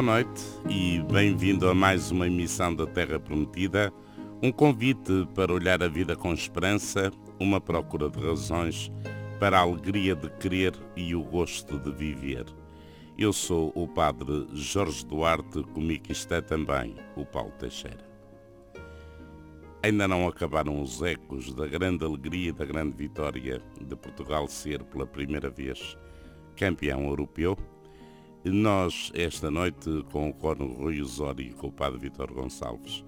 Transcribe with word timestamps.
boa 0.00 0.14
noite 0.14 0.42
e 0.70 0.98
bem-vindo 1.12 1.68
a 1.68 1.74
mais 1.74 2.10
uma 2.10 2.26
emissão 2.26 2.74
da 2.74 2.86
Terra 2.86 3.20
Prometida, 3.20 3.92
um 4.42 4.50
convite 4.50 5.28
para 5.34 5.52
olhar 5.52 5.82
a 5.82 5.88
vida 5.88 6.16
com 6.16 6.32
esperança, 6.32 7.12
uma 7.38 7.60
procura 7.60 8.08
de 8.08 8.18
razões 8.18 8.90
para 9.38 9.58
a 9.58 9.60
alegria 9.60 10.16
de 10.16 10.30
querer 10.38 10.72
e 10.96 11.14
o 11.14 11.22
gosto 11.22 11.78
de 11.78 11.92
viver. 11.92 12.46
Eu 13.18 13.30
sou 13.30 13.72
o 13.74 13.86
Padre 13.86 14.46
Jorge 14.54 15.04
Duarte, 15.04 15.62
comigo 15.64 16.10
está 16.10 16.40
também 16.40 16.96
o 17.14 17.26
Paulo 17.26 17.52
Teixeira. 17.58 18.08
Ainda 19.82 20.08
não 20.08 20.26
acabaram 20.26 20.80
os 20.80 21.02
ecos 21.02 21.52
da 21.52 21.66
grande 21.66 22.06
alegria 22.06 22.48
e 22.48 22.52
da 22.52 22.64
grande 22.64 22.96
vitória 22.96 23.62
de 23.78 23.96
Portugal 23.96 24.48
ser 24.48 24.82
pela 24.84 25.06
primeira 25.06 25.50
vez 25.50 25.94
campeão 26.56 27.04
europeu 27.04 27.54
nós, 28.44 29.12
esta 29.14 29.50
noite, 29.50 30.04
com 30.10 30.30
o 30.30 30.32
Corno 30.32 30.66
Rui 30.72 31.02
Osório 31.02 31.46
e 31.46 31.52
com 31.52 31.66
o 31.66 31.72
Padre 31.72 31.98
Vitor 31.98 32.32
Gonçalves, 32.32 33.04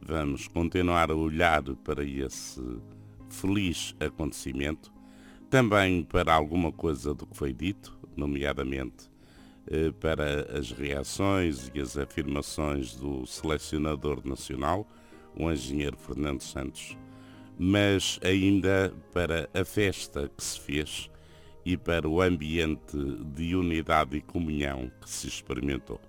vamos 0.00 0.46
continuar 0.46 1.10
a 1.10 1.16
olhar 1.16 1.62
para 1.84 2.04
esse 2.04 2.62
feliz 3.28 3.96
acontecimento, 3.98 4.92
também 5.50 6.04
para 6.04 6.32
alguma 6.32 6.70
coisa 6.70 7.12
do 7.12 7.26
que 7.26 7.36
foi 7.36 7.52
dito, 7.52 7.98
nomeadamente 8.16 9.10
eh, 9.66 9.92
para 9.98 10.56
as 10.56 10.70
reações 10.70 11.70
e 11.74 11.80
as 11.80 11.98
afirmações 11.98 12.94
do 12.94 13.26
selecionador 13.26 14.26
nacional, 14.26 14.86
o 15.36 15.50
engenheiro 15.50 15.96
Fernando 15.96 16.40
Santos, 16.40 16.96
mas 17.58 18.20
ainda 18.22 18.94
para 19.12 19.50
a 19.52 19.64
festa 19.64 20.30
que 20.34 20.42
se 20.42 20.60
fez 20.60 21.10
e 21.68 21.76
para 21.76 22.08
o 22.08 22.22
ambiente 22.22 22.96
de 23.34 23.54
unidade 23.54 24.16
e 24.16 24.22
comunhão 24.22 24.90
que 25.02 25.10
se 25.10 25.28
experimentou. 25.28 26.00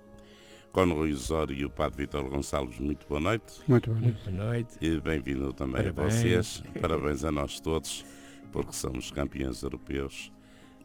Com 0.72 0.86
Rui 0.86 1.12
Osório 1.12 1.54
e 1.54 1.66
o 1.66 1.70
Padre 1.70 2.04
Vitor 2.06 2.30
Gonçalves, 2.30 2.80
muito 2.80 3.06
boa 3.06 3.20
noite. 3.20 3.56
Muito 3.68 3.90
boa 3.90 4.00
noite. 4.00 4.24
Boa 4.24 4.46
noite. 4.46 4.78
E 4.80 5.02
bem-vindo 5.02 5.52
também 5.52 5.84
Parabéns. 5.84 6.16
a 6.16 6.18
vocês. 6.18 6.64
Parabéns 6.80 7.26
a 7.26 7.32
nós 7.34 7.60
todos, 7.60 8.06
porque 8.54 8.72
somos 8.72 9.12
campeões 9.12 9.62
europeus. 9.62 10.32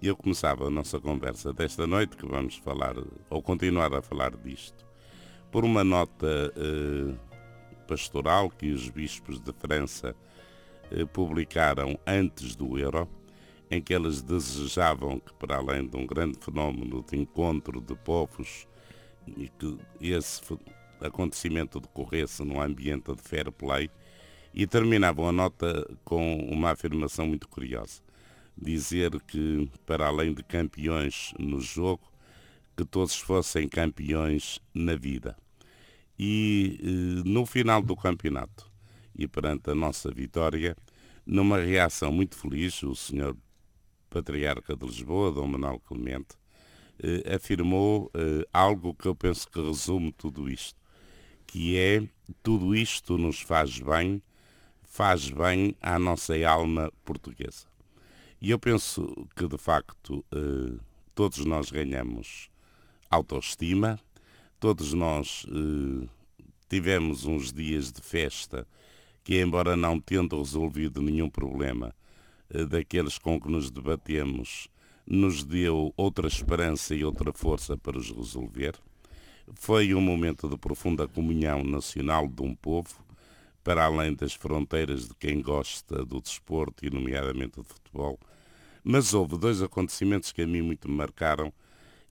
E 0.03 0.09
eu 0.09 0.17
começava 0.17 0.67
a 0.67 0.71
nossa 0.71 0.99
conversa 0.99 1.53
desta 1.53 1.87
noite, 1.87 2.17
que 2.17 2.27
vamos 2.27 2.57
falar, 2.57 2.97
ou 3.31 3.41
continuar 3.41 3.95
a 3.95 4.03
falar 4.03 4.35
disto, 4.35 4.85
por 5.53 5.65
uma 5.65 5.85
nota 5.85 6.53
eh, 6.57 7.15
pastoral 7.87 8.51
que 8.51 8.73
os 8.73 8.91
bispos 8.91 9.41
de 9.41 9.53
França 9.53 10.17
eh, 10.91 11.05
publicaram 11.05 11.97
antes 12.05 12.57
do 12.57 12.77
Euro, 12.77 13.09
em 13.71 13.81
que 13.81 13.95
eles 13.95 14.23
desejavam 14.23 15.19
que, 15.19 15.33
para 15.35 15.57
além 15.57 15.87
de 15.87 15.97
um 15.97 16.07
grande 16.07 16.39
fenómeno 16.39 17.05
de 17.09 17.17
encontro 17.17 17.81
de 17.81 17.95
povos, 17.97 18.67
e 19.27 19.49
que 19.49 19.79
esse 20.01 20.43
acontecimento 21.01 21.81
decorresse 21.81 22.45
num 22.45 22.61
ambiente 22.61 23.15
de 23.15 23.23
fair 23.23 23.51
play, 23.51 23.91
e 24.53 24.67
terminavam 24.67 25.29
a 25.29 25.33
nota 25.33 25.89
com 26.05 26.37
uma 26.45 26.71
afirmação 26.71 27.27
muito 27.27 27.49
curiosa. 27.49 28.01
Dizer 28.57 29.11
que, 29.23 29.69
para 29.85 30.07
além 30.07 30.33
de 30.33 30.45
campeões 30.45 31.33
no 31.39 31.61
jogo, 31.61 32.13
que 32.77 32.85
todos 32.85 33.17
fossem 33.17 33.69
campeões 33.69 34.61
na 34.73 34.95
vida. 34.95 35.37
E 36.19 36.79
eh, 36.81 37.29
no 37.29 37.45
final 37.47 37.83
do 37.83 37.97
campeonato, 37.97 38.71
e 39.17 39.27
perante 39.27 39.71
a 39.71 39.75
nossa 39.75 40.11
vitória, 40.11 40.77
numa 41.27 41.59
reação 41.59 42.13
muito 42.13 42.37
feliz, 42.37 42.83
o 42.83 42.95
senhor 42.95 43.37
Patriarca 44.15 44.77
de 44.77 44.87
Lisboa, 44.87 45.33
Dom 45.33 45.49
Manuel 45.49 45.81
Clemente, 45.81 46.37
eh, 47.03 47.35
afirmou 47.35 48.09
eh, 48.15 48.47
algo 48.53 48.95
que 48.95 49.09
eu 49.09 49.17
penso 49.17 49.51
que 49.51 49.61
resume 49.61 50.13
tudo 50.13 50.49
isto, 50.49 50.81
que 51.49 51.77
é 51.77 52.09
tudo 52.41 52.77
isto 52.77 53.19
nos 53.19 53.41
faz 53.41 53.81
bem, 53.81 54.23
faz 54.85 55.29
bem 55.29 55.75
à 55.83 55.99
nossa 55.99 56.35
alma 56.47 56.93
portuguesa. 57.05 57.67
E 58.41 58.51
eu 58.51 58.59
penso 58.59 59.13
que, 59.35 59.49
de 59.49 59.59
facto, 59.59 60.25
eh, 60.31 60.79
todos 61.13 61.45
nós 61.45 61.73
ganhamos 61.73 62.49
autoestima, 63.11 63.99
todos 64.61 64.93
nós 64.93 65.45
eh, 65.49 66.07
tivemos 66.69 67.25
uns 67.25 67.53
dias 67.53 67.91
de 67.91 68.01
festa 68.01 68.65
que, 69.25 69.41
embora 69.41 69.75
não 69.75 69.99
tendo 69.99 70.39
resolvido 70.39 71.03
nenhum 71.03 71.29
problema, 71.29 71.93
daqueles 72.69 73.19
com 73.19 73.41
que 73.41 73.51
nos 73.51 73.71
debatemos 73.71 74.69
nos 75.07 75.45
deu 75.45 75.93
outra 75.97 76.27
esperança 76.27 76.95
e 76.95 77.05
outra 77.05 77.33
força 77.33 77.77
para 77.77 77.99
os 77.99 78.11
resolver. 78.11 78.75
Foi 79.55 79.95
um 79.95 80.01
momento 80.01 80.49
de 80.49 80.57
profunda 80.57 81.07
comunhão 81.07 81.63
nacional 81.63 82.27
de 82.27 82.43
um 82.43 82.55
povo, 82.55 83.05
para 83.63 83.85
além 83.85 84.15
das 84.15 84.35
fronteiras 84.35 85.09
de 85.09 85.15
quem 85.15 85.43
gosta 85.43 86.05
do 86.05 86.21
desporto 86.21 86.85
e, 86.87 86.91
nomeadamente, 86.91 87.57
do 87.57 87.65
futebol. 87.65 88.19
Mas 88.83 89.13
houve 89.15 89.39
dois 89.39 89.63
acontecimentos 89.63 90.33
que 90.33 90.43
a 90.43 90.47
mim 90.47 90.63
muito 90.63 90.89
me 90.89 90.95
marcaram 90.95 91.53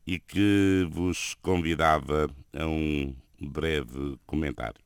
e 0.05 0.19
que 0.19 0.87
vos 0.91 1.35
convidava 1.41 2.29
a 2.53 2.65
um 2.67 3.15
breve 3.39 4.17
comentário. 4.25 4.82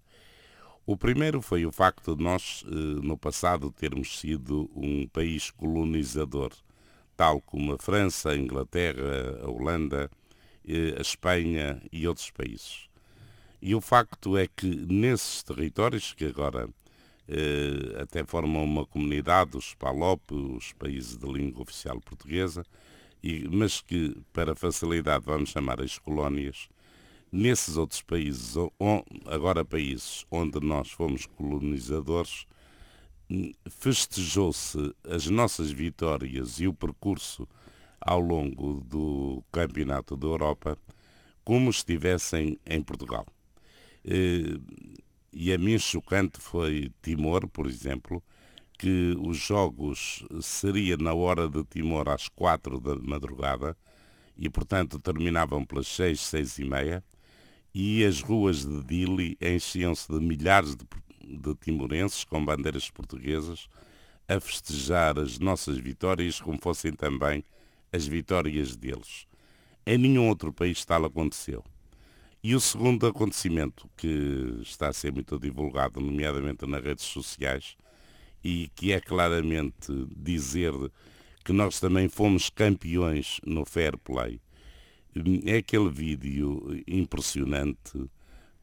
O 0.89 0.95
primeiro 0.95 1.41
foi 1.41 1.65
o 1.65 1.71
facto 1.71 2.15
de 2.15 2.23
nós, 2.23 2.63
eh, 2.65 2.69
no 2.71 3.17
passado, 3.17 3.69
termos 3.73 4.19
sido 4.19 4.71
um 4.73 5.05
país 5.05 5.51
colonizador, 5.51 6.53
tal 7.13 7.41
como 7.41 7.73
a 7.73 7.77
França, 7.77 8.29
a 8.29 8.37
Inglaterra, 8.37 9.37
a 9.43 9.49
Holanda, 9.49 10.09
eh, 10.65 10.95
a 10.97 11.01
Espanha 11.01 11.81
e 11.91 12.07
outros 12.07 12.31
países. 12.31 12.87
E 13.61 13.75
o 13.75 13.81
facto 13.81 14.37
é 14.37 14.47
que 14.47 14.65
nesses 14.65 15.43
territórios, 15.43 16.13
que 16.13 16.23
agora 16.23 16.69
eh, 17.27 18.01
até 18.01 18.23
formam 18.23 18.63
uma 18.63 18.85
comunidade, 18.85 19.57
os 19.57 19.73
PALOP, 19.73 20.31
os 20.31 20.71
países 20.71 21.17
de 21.17 21.27
língua 21.29 21.63
oficial 21.63 21.99
portuguesa, 21.99 22.63
e, 23.21 23.45
mas 23.49 23.81
que, 23.81 24.15
para 24.31 24.55
facilidade, 24.55 25.25
vamos 25.25 25.49
chamar 25.49 25.81
as 25.81 25.97
colónias, 25.99 26.69
Nesses 27.29 27.75
outros 27.75 28.01
países, 28.01 28.55
agora 29.25 29.65
países 29.65 30.25
onde 30.31 30.61
nós 30.61 30.89
fomos 30.89 31.25
colonizadores, 31.25 32.45
festejou-se 33.69 34.95
as 35.03 35.27
nossas 35.27 35.69
vitórias 35.69 36.61
e 36.61 36.67
o 36.67 36.73
percurso 36.73 37.45
ao 37.99 38.21
longo 38.21 38.79
do 38.79 39.43
Campeonato 39.51 40.15
da 40.15 40.25
Europa 40.25 40.77
como 41.43 41.69
estivessem 41.69 42.57
em 42.65 42.81
Portugal. 42.81 43.25
E 45.33 45.51
a 45.51 45.57
mim 45.57 45.77
chocante 45.77 46.39
foi 46.39 46.89
Timor, 47.01 47.45
por 47.49 47.67
exemplo, 47.67 48.23
que 48.79 49.17
os 49.19 49.35
jogos 49.35 50.25
seria 50.41 50.95
na 50.95 51.13
hora 51.13 51.49
de 51.49 51.61
Timor 51.65 52.07
às 52.07 52.29
quatro 52.29 52.79
da 52.79 52.95
madrugada 52.95 53.75
e, 54.37 54.49
portanto, 54.49 54.97
terminavam 54.97 55.65
pelas 55.65 55.87
seis, 55.87 56.21
seis 56.21 56.57
e 56.57 56.63
meia 56.63 57.03
e 57.79 58.03
as 58.03 58.21
ruas 58.21 58.65
de 58.65 58.83
Dili 58.85 59.37
enchiam-se 59.39 60.11
de 60.11 60.19
milhares 60.19 60.75
de, 60.75 60.83
de 61.37 61.53
timorenses 61.57 62.23
com 62.23 62.43
bandeiras 62.43 62.89
portuguesas 62.89 63.69
a 64.27 64.39
festejar 64.39 65.19
as 65.19 65.37
nossas 65.37 65.77
vitórias 65.77 66.41
como 66.41 66.57
fossem 66.59 66.91
também 66.91 67.43
as 67.93 68.07
vitórias 68.07 68.75
deles. 68.75 69.27
Em 69.85 69.95
nenhum 69.95 70.27
outro 70.27 70.51
país 70.51 70.83
tal 70.85 71.05
aconteceu. 71.05 71.63
E 72.43 72.55
o 72.55 72.59
segundo 72.59 73.05
acontecimento 73.05 73.87
que 73.95 74.57
está 74.63 74.87
a 74.87 74.93
ser 74.93 75.13
muito 75.13 75.37
divulgado, 75.37 76.01
nomeadamente 76.01 76.65
nas 76.65 76.83
redes 76.83 77.05
sociais, 77.05 77.77
e 78.43 78.71
que 78.73 78.91
é 78.91 78.99
claramente 78.99 79.93
dizer 80.15 80.73
que 81.45 81.53
nós 81.53 81.79
também 81.79 82.09
fomos 82.09 82.49
campeões 82.49 83.39
no 83.45 83.63
fair 83.65 83.95
play, 83.99 84.41
é 85.45 85.57
aquele 85.57 85.89
vídeo 85.89 86.83
impressionante 86.87 88.09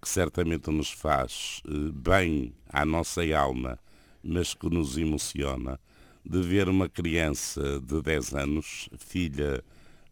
que 0.00 0.08
certamente 0.08 0.70
nos 0.70 0.90
faz 0.90 1.62
eh, 1.66 1.90
bem 1.92 2.54
à 2.68 2.84
nossa 2.84 3.22
alma, 3.34 3.78
mas 4.22 4.52
que 4.52 4.68
nos 4.68 4.98
emociona, 4.98 5.80
de 6.24 6.40
ver 6.42 6.68
uma 6.68 6.88
criança 6.88 7.80
de 7.80 8.02
10 8.02 8.34
anos, 8.34 8.88
filha 8.98 9.64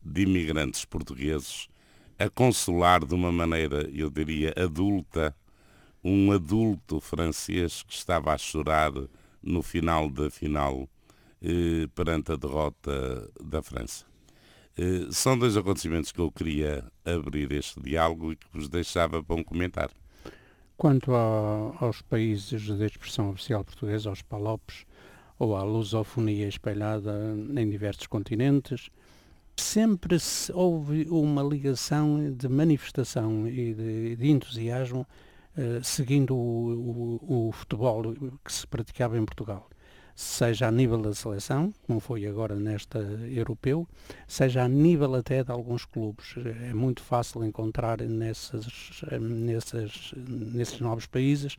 de 0.02 0.22
imigrantes 0.22 0.84
portugueses, 0.84 1.68
a 2.18 2.28
consolar 2.28 3.04
de 3.04 3.14
uma 3.14 3.30
maneira, 3.30 3.88
eu 3.92 4.10
diria, 4.10 4.54
adulta, 4.56 5.34
um 6.02 6.32
adulto 6.32 7.00
francês 7.00 7.82
que 7.82 7.94
estava 7.94 8.32
a 8.32 8.38
chorar 8.38 8.92
no 9.42 9.62
final 9.62 10.08
da 10.08 10.30
final 10.30 10.88
eh, 11.42 11.86
perante 11.94 12.32
a 12.32 12.36
derrota 12.36 13.30
da 13.42 13.62
França. 13.62 14.11
Eh, 14.76 15.08
são 15.10 15.38
dois 15.38 15.56
acontecimentos 15.56 16.12
que 16.12 16.20
eu 16.20 16.30
queria 16.30 16.84
abrir 17.04 17.52
este 17.52 17.80
diálogo 17.80 18.32
e 18.32 18.36
que 18.36 18.46
vos 18.52 18.69
deixava 18.69 19.22
para 19.22 19.36
um 19.36 19.44
comentário. 19.44 19.94
Quanto 20.76 21.12
aos 21.14 22.02
países 22.02 22.62
de 22.62 22.84
expressão 22.84 23.30
oficial 23.30 23.64
portuguesa, 23.64 24.08
aos 24.08 24.22
PALOPs, 24.22 24.84
ou 25.38 25.56
à 25.56 25.62
lusofonia 25.62 26.48
espalhada 26.48 27.36
em 27.56 27.69
diversos 27.69 28.06
continentes, 28.06 28.90
sempre 29.56 30.16
houve 30.54 31.06
uma 31.10 31.42
ligação 31.42 32.32
de 32.32 32.48
manifestação 32.48 33.46
e 33.48 33.74
de, 33.74 34.16
de 34.16 34.30
entusiasmo 34.30 35.06
uh, 35.56 35.82
seguindo 35.84 36.34
o, 36.34 37.20
o, 37.28 37.48
o, 37.48 37.52
futebol 37.52 38.14
que 38.44 38.52
se 38.52 38.66
praticava 38.66 39.19
em 39.19 39.24
Portugal. 39.24 39.69
Seja 40.14 40.68
a 40.68 40.70
nível 40.70 40.98
da 40.98 41.14
seleção, 41.14 41.72
como 41.86 41.98
foi 41.98 42.26
agora 42.26 42.54
nesta 42.54 42.98
europeu, 42.98 43.88
seja 44.26 44.62
a 44.62 44.68
nível 44.68 45.14
até 45.14 45.42
de 45.42 45.50
alguns 45.50 45.84
clubes. 45.84 46.34
É 46.68 46.74
muito 46.74 47.02
fácil 47.02 47.44
encontrar 47.44 48.00
nessas, 48.02 49.02
nessas, 49.20 50.12
nesses 50.16 50.80
novos 50.80 51.06
países 51.06 51.56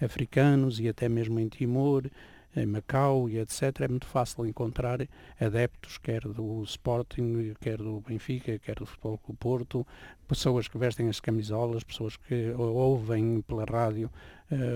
africanos 0.00 0.80
e 0.80 0.88
até 0.88 1.08
mesmo 1.08 1.38
em 1.38 1.48
Timor, 1.48 2.10
em 2.56 2.66
Macau 2.66 3.28
e 3.28 3.38
etc., 3.38 3.82
é 3.82 3.88
muito 3.88 4.06
fácil 4.06 4.44
encontrar 4.44 5.06
adeptos, 5.38 5.98
quer 5.98 6.22
do 6.22 6.62
Sporting, 6.64 7.54
quer 7.60 7.78
do 7.78 8.00
Benfica, 8.00 8.58
quer 8.58 8.76
do 8.76 8.86
Futebol 8.86 9.18
Clube 9.18 9.38
Porto, 9.38 9.86
pessoas 10.26 10.66
que 10.66 10.76
vestem 10.76 11.08
as 11.08 11.20
camisolas, 11.20 11.84
pessoas 11.84 12.16
que 12.16 12.50
ouvem 12.56 13.40
pela 13.42 13.64
rádio 13.64 14.10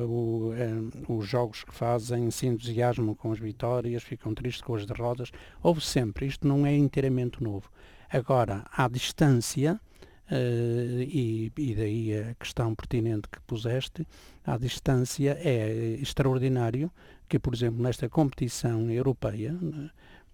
o, 0.06 0.52
uh, 0.52 1.16
os 1.16 1.26
jogos 1.26 1.64
que 1.64 1.74
fazem, 1.74 2.30
se 2.30 2.46
entusiasmam 2.46 3.14
com 3.14 3.32
as 3.32 3.38
vitórias, 3.38 4.02
ficam 4.02 4.34
tristes 4.34 4.62
com 4.62 4.74
as 4.74 4.86
derrotas. 4.86 5.30
Houve 5.62 5.80
sempre, 5.80 6.26
isto 6.26 6.46
não 6.46 6.64
é 6.64 6.74
inteiramente 6.76 7.42
novo. 7.42 7.70
Agora, 8.10 8.64
à 8.72 8.88
distância, 8.88 9.80
Uh, 10.26 11.02
e, 11.02 11.52
e, 11.54 11.74
daí 11.74 12.18
a 12.18 12.34
questão 12.36 12.74
pertinente 12.74 13.28
que 13.30 13.38
puseste, 13.42 14.06
à 14.42 14.56
distância 14.56 15.38
é 15.38 15.98
extraordinário 16.00 16.90
que, 17.28 17.38
por 17.38 17.52
exemplo, 17.54 17.82
nesta 17.82 18.08
competição 18.08 18.90
europeia, 18.90 19.54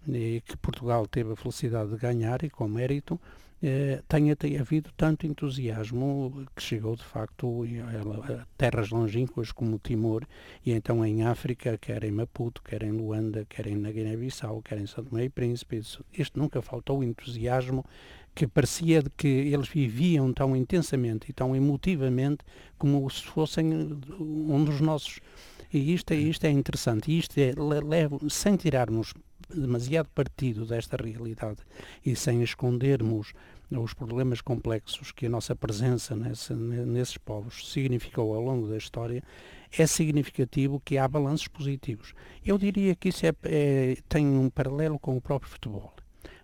que 0.07 0.57
Portugal 0.59 1.09
teve 1.09 1.33
a 1.33 1.37
felicidade 1.37 1.91
de 1.91 1.97
ganhar 1.97 2.43
e 2.45 2.51
com 2.51 2.69
mérito, 2.69 3.21
eh, 3.63 4.03
tenha, 4.09 4.37
havido 4.59 4.91
tanto 4.97 5.27
entusiasmo 5.27 6.47
que 6.57 6.63
chegou 6.63 6.97
de 6.97 7.05
facto 7.05 7.65
a, 7.65 8.47
terras 8.57 8.91
longínquas 8.91 9.53
como 9.53 9.79
Timor 9.79 10.27
e 10.65 10.73
então 10.73 11.05
em 11.05 11.25
África, 11.25 11.77
quer 11.77 12.05
em 12.05 12.11
Maputo, 12.11 12.63
quer 12.63 12.83
em 12.83 12.93
Luanda, 12.93 13.45
quer 13.49 13.67
na 13.77 13.91
Guiné-Bissau, 13.91 14.63
quer 14.63 14.79
em 14.79 14.87
São 14.87 15.05
Tomé 15.05 15.25
e 15.25 15.29
Príncipe, 15.29 15.83
isto 16.13 16.39
nunca 16.39 16.63
faltou 16.63 17.05
entusiasmo 17.05 17.85
que 18.35 18.47
parecia 18.47 19.03
que 19.17 19.27
eles 19.27 19.69
viviam 19.69 20.33
tão 20.33 20.57
intensamente 20.57 21.31
e 21.31 21.33
tão 21.33 21.55
emotivamente 21.55 22.45
como 22.79 23.09
se 23.11 23.25
fossem 23.25 23.73
um 24.19 24.65
dos 24.65 24.81
nossos 24.81 25.21
e 25.73 25.95
isto, 25.95 26.13
é, 26.13 26.17
isto 26.17 26.45
é 26.45 26.51
interessante. 26.51 27.17
Isto 27.17 27.39
é, 27.39 27.53
leva, 27.57 28.19
sem 28.29 28.57
tirarmos 28.57 29.15
demasiado 29.55 30.09
partido 30.15 30.65
desta 30.65 30.97
realidade 30.97 31.61
e 32.05 32.15
sem 32.15 32.43
escondermos 32.43 33.33
os 33.71 33.95
problemas 33.95 34.41
complexos 34.41 35.13
que 35.13 35.27
a 35.27 35.31
nossa 35.31 35.55
presença 35.55 36.17
nessa, 36.17 36.55
nesses 36.55 37.17
povos 37.17 37.71
significou 37.71 38.35
ao 38.35 38.43
longo 38.43 38.67
da 38.67 38.77
história, 38.77 39.23
é 39.79 39.87
significativo 39.87 40.83
que 40.85 40.99
há 40.99 41.07
balanços 41.07 41.47
positivos. 41.47 42.13
Eu 42.45 42.59
diria 42.59 42.97
que 42.97 43.11
isso 43.11 43.25
é, 43.25 43.33
é, 43.45 43.97
tem 44.09 44.27
um 44.27 44.51
paralelo 44.51 44.99
com 44.99 45.17
o 45.17 45.21
próprio 45.21 45.53
futebol 45.53 45.95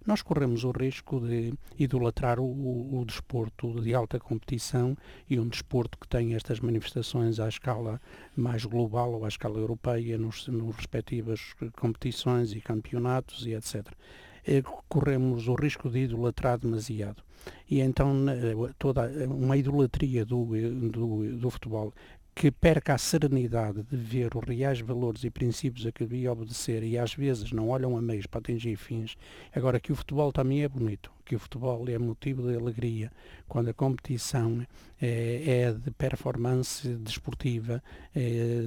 nós 0.06 0.22
corremos 0.22 0.64
o 0.64 0.70
risco 0.70 1.20
de 1.20 1.52
idolatrar 1.78 2.38
o, 2.38 2.44
o, 2.44 3.00
o, 3.00 3.04
desporto 3.04 3.80
de 3.80 3.92
alta 3.92 4.20
competição 4.20 4.96
e 5.28 5.38
um 5.38 5.48
desporto 5.48 5.98
que 5.98 6.06
tem 6.06 6.34
estas 6.34 6.60
manifestações 6.60 7.40
à 7.40 7.48
escala 7.48 8.00
mais 8.36 8.64
global 8.64 9.12
ou 9.14 9.24
à 9.24 9.28
escala 9.28 9.58
europeia 9.58 10.16
nos, 10.16 10.46
nos 10.46 10.76
respectivas 10.76 11.54
competições 11.76 12.52
e 12.52 12.60
campeonatos 12.60 13.46
e 13.46 13.54
etc. 13.54 13.86
Eh, 14.46 14.62
corremos 14.88 15.48
o 15.48 15.54
risco 15.54 15.90
de 15.90 16.00
idolatrar 16.04 16.58
demasiado. 16.58 17.22
E 17.68 17.80
então 17.80 18.26
toda 18.78 19.08
uma 19.26 19.56
idolatria 19.56 20.24
do, 20.24 20.46
do, 20.90 21.36
do 21.36 21.50
futebol 21.50 21.92
que 22.36 22.50
perca 22.50 22.92
a 22.92 22.98
serenidade 22.98 23.82
de 23.82 23.96
ver 23.96 24.36
os 24.36 24.46
reais 24.46 24.78
valores 24.80 25.24
e 25.24 25.30
princípios 25.30 25.86
a 25.86 25.90
que 25.90 26.04
devia 26.04 26.30
obedecer 26.30 26.82
e 26.82 26.98
às 26.98 27.14
vezes 27.14 27.50
não 27.50 27.70
olham 27.70 27.96
a 27.96 28.02
meios 28.02 28.26
para 28.26 28.40
atingir 28.40 28.76
fins. 28.76 29.16
Agora 29.54 29.80
que 29.80 29.90
o 29.90 29.96
futebol 29.96 30.30
também 30.30 30.62
é 30.62 30.68
bonito, 30.68 31.10
que 31.24 31.34
o 31.34 31.38
futebol 31.38 31.88
é 31.88 31.96
motivo 31.98 32.46
de 32.46 32.54
alegria, 32.54 33.10
quando 33.48 33.70
a 33.70 33.72
competição 33.72 34.66
é, 35.00 35.62
é 35.62 35.72
de 35.72 35.90
performance 35.92 36.86
desportiva 36.96 37.82
é, 38.14 38.60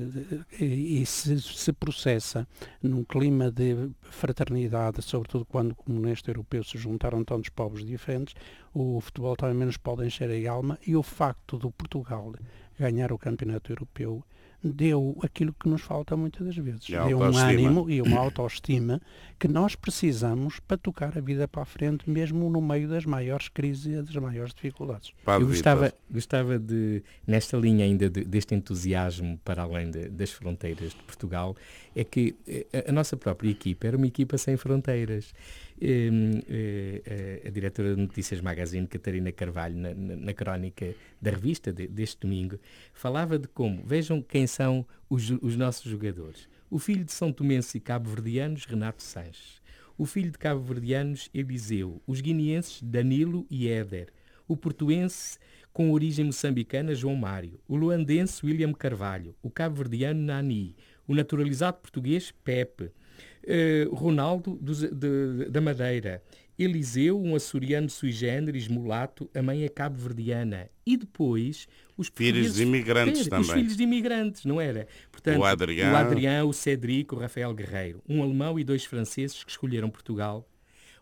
e 0.60 1.06
se, 1.06 1.40
se 1.40 1.72
processa 1.72 2.48
num 2.82 3.04
clima 3.04 3.52
de 3.52 3.92
fraternidade, 4.02 5.04
sobretudo 5.04 5.46
quando, 5.46 5.76
como 5.76 6.00
neste 6.00 6.28
europeu, 6.28 6.64
se 6.64 6.76
juntaram 6.76 7.24
tantos 7.24 7.50
povos 7.50 7.86
diferentes, 7.86 8.34
o 8.74 9.00
futebol 9.00 9.36
também 9.36 9.56
menos 9.56 9.78
pode 9.78 10.08
encher 10.08 10.48
a 10.48 10.52
alma 10.52 10.80
e 10.88 10.96
o 10.96 11.04
facto 11.04 11.56
do 11.56 11.70
Portugal 11.70 12.34
ganhar 12.80 13.12
o 13.12 13.18
campeonato 13.18 13.72
europeu 13.72 14.24
deu 14.64 15.18
aquilo 15.24 15.54
que 15.54 15.70
nos 15.70 15.82
falta 15.82 16.18
muitas 16.18 16.46
das 16.46 16.58
vezes. 16.58 16.86
Deu 16.88 17.20
um 17.20 17.38
ânimo 17.38 17.90
e 17.90 18.02
uma 18.02 18.20
autoestima 18.20 19.02
que 19.38 19.48
nós 19.48 19.76
precisamos 19.76 20.60
para 20.60 20.78
tocar 20.78 21.18
a 21.18 21.22
vida 21.22 21.48
para 21.48 21.62
a 21.62 21.66
frente, 21.66 22.10
mesmo 22.10 22.50
no 22.50 22.62
meio 22.62 22.88
das 22.90 23.06
maiores 23.06 23.48
crises 23.48 23.86
e 23.86 24.02
das 24.02 24.16
maiores 24.16 24.54
dificuldades. 24.54 25.14
Eu 25.26 25.48
gostava, 25.48 25.94
gostava 26.12 26.60
de, 26.60 27.02
nesta 27.26 27.56
linha 27.56 27.86
ainda 27.86 28.10
de, 28.10 28.24
deste 28.26 28.54
entusiasmo 28.54 29.40
para 29.46 29.64
além 29.64 29.90
de, 29.90 30.10
das 30.10 30.32
fronteiras 30.32 30.92
de 30.92 31.04
Portugal, 31.04 31.56
é 31.96 32.04
que 32.04 32.36
eh, 32.48 32.66
a, 32.86 32.90
a 32.90 32.94
nossa 32.94 33.16
própria 33.16 33.50
equipa 33.50 33.88
era 33.88 33.96
uma 33.96 34.08
equipa 34.08 34.38
sem 34.38 34.58
fronteiras. 34.58 35.34
Hum, 35.82 36.42
eh, 36.50 37.42
a 37.46 37.50
diretora 37.50 37.96
de 37.96 38.02
Notícias 38.02 38.42
Magazine, 38.42 38.86
Catarina 38.86 39.32
Carvalho, 39.32 39.78
na, 39.78 39.94
na, 39.94 40.16
na 40.18 40.34
crónica 40.34 40.94
da 41.22 41.32
revista 41.32 41.72
de, 41.72 41.88
deste 41.88 42.20
domingo, 42.20 42.60
falava 42.94 43.40
de 43.40 43.48
como, 43.48 43.82
vejam 43.86 44.22
quem 44.22 44.46
são 44.46 44.86
os, 45.10 45.30
os 45.42 45.56
nossos 45.56 45.90
jogadores. 45.90 46.50
O 46.70 46.78
filho 46.78 47.06
de 47.06 47.14
São 47.14 47.32
Tomense 47.32 47.78
e 47.78 47.82
cabo-verdianos, 47.82 48.66
Renato 48.66 49.02
Sanches. 49.02 49.62
O 49.98 50.06
filho 50.06 50.32
de 50.32 50.38
cabo-verdianos, 50.38 51.30
Eliseu. 51.34 52.02
Os 52.06 52.22
guineenses, 52.22 52.82
Danilo 52.84 53.48
e 53.50 53.68
Éder. 53.68 54.10
O 54.48 54.56
portuense, 54.56 55.40
com 55.74 55.92
origem 55.92 56.26
moçambicana, 56.26 56.94
João 56.94 57.16
Mário. 57.16 57.60
O 57.68 57.76
luandense, 57.76 58.46
William 58.46 58.72
Carvalho. 58.72 59.36
O 59.42 59.50
cabo-verdiano, 59.50 60.22
Nani. 60.22 60.76
O 61.08 61.16
naturalizado 61.16 61.78
português, 61.78 62.32
Pepe. 62.44 62.92
Uh, 63.50 63.96
Ronaldo 63.96 64.60
do, 64.62 64.74
de, 64.74 65.50
da 65.50 65.60
Madeira, 65.60 66.22
Eliseu, 66.58 67.20
um 67.20 67.36
açoriano 67.36 67.90
sui 67.90 68.12
generis, 68.12 68.68
mulato, 68.68 69.30
a 69.34 69.42
mãe 69.42 69.64
é 69.64 69.70
cabo-verdiana. 69.70 70.70
E 70.86 70.98
depois 70.98 71.68
os 71.98 72.12
filhos 72.14 72.56
de 72.56 72.64
imigrantes 72.64 73.28
também. 73.28 73.48
Os 73.48 73.52
filhos 73.54 73.78
de 73.78 73.84
imigrantes, 73.84 74.44
não 74.44 74.60
era? 74.60 74.86
Portanto, 75.10 75.40
o 75.40 75.46
Adriano, 75.46 75.94
o, 75.94 75.98
Adriano, 75.98 76.50
o 76.50 76.54
Cedric, 76.54 77.14
o 77.16 77.18
Rafael 77.18 77.54
Guerreiro. 77.54 78.04
Um 78.08 78.22
alemão 78.22 78.60
e 78.60 78.66
dois 78.66 78.84
franceses 78.84 79.42
que 79.42 79.52
escolheram 79.52 79.90
Portugal. 79.90 80.46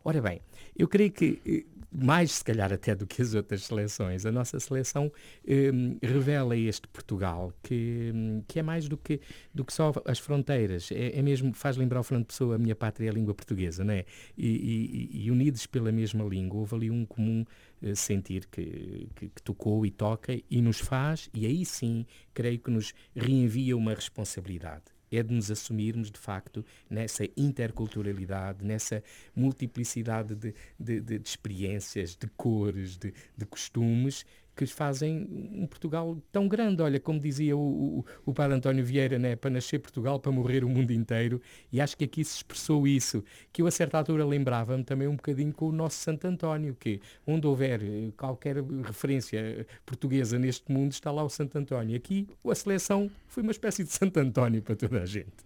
Ora 0.03 0.21
bem, 0.21 0.41
eu 0.77 0.87
creio 0.87 1.11
que 1.11 1.41
eh, 1.45 1.65
mais 1.91 2.31
se 2.31 2.43
calhar 2.43 2.71
até 2.71 2.93
do 2.93 3.07
que 3.07 3.21
as 3.21 3.33
outras 3.33 3.63
seleções. 3.63 4.25
A 4.25 4.31
nossa 4.31 4.59
seleção 4.59 5.11
um, 5.47 5.97
revela 6.01 6.55
este 6.55 6.87
Portugal 6.87 7.53
que, 7.63 8.11
um, 8.13 8.43
que 8.47 8.59
é 8.59 8.63
mais 8.63 8.87
do 8.87 8.97
que, 8.97 9.19
do 9.53 9.63
que 9.63 9.73
só 9.73 9.91
as 10.05 10.19
fronteiras. 10.19 10.91
É, 10.91 11.17
é, 11.17 11.21
mesmo, 11.21 11.53
faz 11.53 11.77
lembrar 11.77 11.99
o 11.99 12.03
Fernando 12.03 12.27
Pessoa, 12.27 12.55
a 12.55 12.57
minha 12.57 12.75
pátria 12.75 13.07
é 13.07 13.09
a 13.09 13.13
língua 13.13 13.33
portuguesa, 13.33 13.83
não 13.83 13.93
é? 13.93 14.05
E, 14.37 15.09
e, 15.13 15.25
e 15.25 15.31
unidos 15.31 15.65
pela 15.65 15.91
mesma 15.91 16.23
língua, 16.25 16.59
houve 16.59 16.75
ali 16.75 16.91
um 16.91 17.05
comum 17.05 17.45
uh, 17.81 17.95
sentir 17.95 18.45
que, 18.47 19.09
que, 19.15 19.29
que 19.29 19.41
tocou 19.41 19.85
e 19.85 19.91
toca 19.91 20.37
e 20.49 20.61
nos 20.61 20.79
faz, 20.79 21.29
e 21.33 21.45
aí 21.45 21.65
sim, 21.65 22.05
creio 22.33 22.59
que 22.59 22.69
nos 22.69 22.93
reenvia 23.15 23.75
uma 23.75 23.93
responsabilidade 23.93 24.96
é 25.11 25.23
de 25.23 25.33
nos 25.33 25.49
assumirmos, 25.49 26.11
de 26.11 26.19
facto, 26.19 26.65
nessa 26.89 27.25
interculturalidade, 27.35 28.63
nessa 28.63 29.03
multiplicidade 29.35 30.35
de, 30.35 30.53
de, 30.79 30.99
de, 30.99 31.19
de 31.19 31.29
experiências, 31.29 32.15
de 32.15 32.27
cores, 32.35 32.97
de, 32.97 33.13
de 33.35 33.45
costumes 33.45 34.25
que 34.57 34.65
fazem 34.65 35.27
um 35.53 35.67
Portugal 35.67 36.17
tão 36.31 36.47
grande. 36.47 36.81
Olha, 36.81 36.99
como 36.99 37.19
dizia 37.19 37.55
o, 37.55 37.99
o, 37.99 38.05
o 38.25 38.33
padre 38.33 38.57
António 38.57 38.83
Vieira, 38.83 39.19
né, 39.19 39.35
para 39.35 39.51
nascer 39.51 39.79
Portugal, 39.79 40.19
para 40.19 40.31
morrer 40.31 40.63
o 40.63 40.69
mundo 40.69 40.91
inteiro, 40.91 41.39
e 41.71 41.79
acho 41.79 41.95
que 41.95 42.05
aqui 42.05 42.23
se 42.23 42.37
expressou 42.37 42.87
isso, 42.87 43.23
que 43.53 43.61
eu 43.61 43.67
a 43.67 43.71
certa 43.71 43.99
altura 43.99 44.25
lembrava-me 44.25 44.83
também 44.83 45.07
um 45.07 45.15
bocadinho 45.15 45.53
com 45.53 45.69
o 45.69 45.71
nosso 45.71 45.97
Santo 45.99 46.25
António, 46.25 46.75
que 46.79 46.99
onde 47.25 47.45
houver 47.45 47.83
eh, 47.83 48.11
qualquer 48.17 48.57
referência 48.83 49.67
portuguesa 49.85 50.39
neste 50.39 50.71
mundo, 50.71 50.91
está 50.91 51.11
lá 51.11 51.23
o 51.23 51.29
Santo 51.29 51.57
António. 51.57 51.95
Aqui 51.95 52.27
a 52.49 52.55
seleção 52.55 53.11
foi 53.27 53.43
uma 53.43 53.51
espécie 53.51 53.83
de 53.83 53.91
Santo 53.91 54.19
António 54.19 54.61
para 54.63 54.75
toda 54.75 55.03
a 55.03 55.05
gente. 55.05 55.45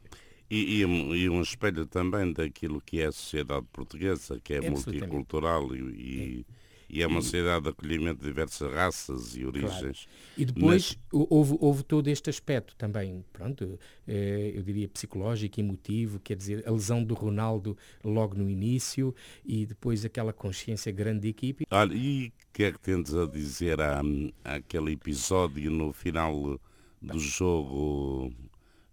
E, 0.49 0.81
e, 0.81 0.81
e, 0.81 1.29
um 1.29 1.41
espelho 1.41 1.85
também 1.85 2.31
daquilo 2.33 2.81
que 2.81 2.99
é 2.99 3.05
a 3.05 3.11
sociedade 3.11 3.65
portuguesa, 3.71 4.39
que 4.43 4.53
é 4.53 4.69
multicultural 4.69 5.73
e, 5.75 6.45
e, 6.91 6.99
E 6.99 7.01
é 7.03 7.07
uma 7.07 7.21
sociedade 7.21 7.63
de 7.63 7.69
acolhimento 7.69 8.19
de 8.19 8.27
diversas 8.27 8.71
raças 8.73 9.35
e 9.35 9.45
origens. 9.45 9.79
Claro. 9.79 9.95
E 10.37 10.45
depois 10.45 10.97
Mas... 11.11 11.27
houve, 11.29 11.57
houve 11.59 11.83
todo 11.83 12.07
este 12.07 12.29
aspecto 12.29 12.75
também, 12.75 13.23
pronto, 13.31 13.79
eh, 14.07 14.51
eu 14.55 14.61
diria 14.61 14.87
psicológico, 14.87 15.59
emotivo, 15.59 16.19
quer 16.19 16.35
dizer, 16.35 16.63
a 16.67 16.71
lesão 16.71 17.03
do 17.03 17.13
Ronaldo 17.13 17.77
logo 18.03 18.35
no 18.35 18.49
início 18.49 19.15
e 19.45 19.65
depois 19.65 20.03
aquela 20.03 20.33
consciência 20.33 20.91
grande 20.91 21.21
da 21.21 21.27
equipe. 21.29 21.65
Olha, 21.71 21.93
e 21.93 22.27
o 22.27 22.31
que 22.53 22.63
é 22.63 22.71
que 22.71 22.79
tens 22.79 23.13
a 23.13 23.25
dizer 23.25 23.79
à, 23.79 24.01
àquele 24.43 24.91
episódio 24.91 25.71
no 25.71 25.93
final 25.93 26.59
do 27.01 27.19
jogo 27.19 28.31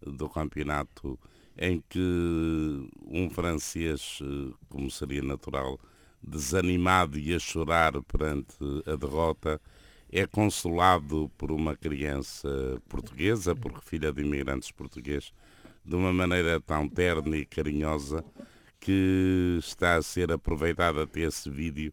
do 0.00 0.28
campeonato 0.28 1.19
em 1.59 1.83
que 1.88 1.99
um 3.05 3.28
francês, 3.28 4.21
eh, 4.23 4.55
como 4.69 4.88
seria 4.90 5.23
natural, 5.23 5.78
desanimado 6.23 7.19
e 7.19 7.35
a 7.35 7.39
chorar 7.39 8.01
perante 8.03 8.57
a 8.87 8.97
derrota, 8.97 9.61
é 10.11 10.27
consolado 10.27 11.31
por 11.37 11.53
uma 11.53 11.77
criança 11.77 12.49
portuguesa, 12.89 13.55
porque 13.55 13.81
filha 13.83 14.13
de 14.13 14.23
imigrantes 14.23 14.71
portugueses, 14.71 15.33
de 15.85 15.95
uma 15.95 16.13
maneira 16.13 16.61
tão 16.61 16.89
terna 16.89 17.37
e 17.37 17.45
carinhosa 17.45 18.25
que 18.81 19.59
está 19.59 19.97
a 19.97 20.03
ser 20.03 20.33
aproveitada 20.33 21.03
até 21.03 21.21
esse 21.21 21.51
vídeo 21.51 21.93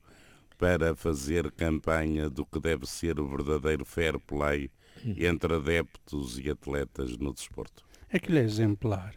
para 0.57 0.95
fazer 0.95 1.51
campanha 1.51 2.29
do 2.29 2.45
que 2.45 2.59
deve 2.59 2.85
ser 2.85 3.19
o 3.19 3.27
verdadeiro 3.27 3.83
fair 3.83 4.17
play 4.19 4.69
entre 5.17 5.55
adeptos 5.55 6.39
e 6.39 6.49
atletas 6.49 7.17
no 7.17 7.33
desporto. 7.33 7.83
Aquilo 8.11 8.37
é 8.37 8.43
exemplar 8.43 9.13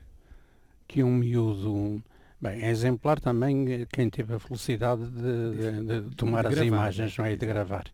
que 0.86 1.02
um 1.02 1.14
miúdo 1.14 2.02
Bem, 2.40 2.62
é 2.62 2.70
exemplar 2.70 3.18
também 3.18 3.84
quem 3.92 4.08
teve 4.08 4.34
a 4.34 4.38
felicidade 4.38 5.04
de, 5.10 5.82
de, 5.82 6.00
de 6.02 6.14
tomar 6.14 6.48
de 6.48 6.60
as 6.60 6.66
imagens, 6.66 7.18
não 7.18 7.24
é? 7.24 7.34
de 7.34 7.44
gravar. 7.44 7.86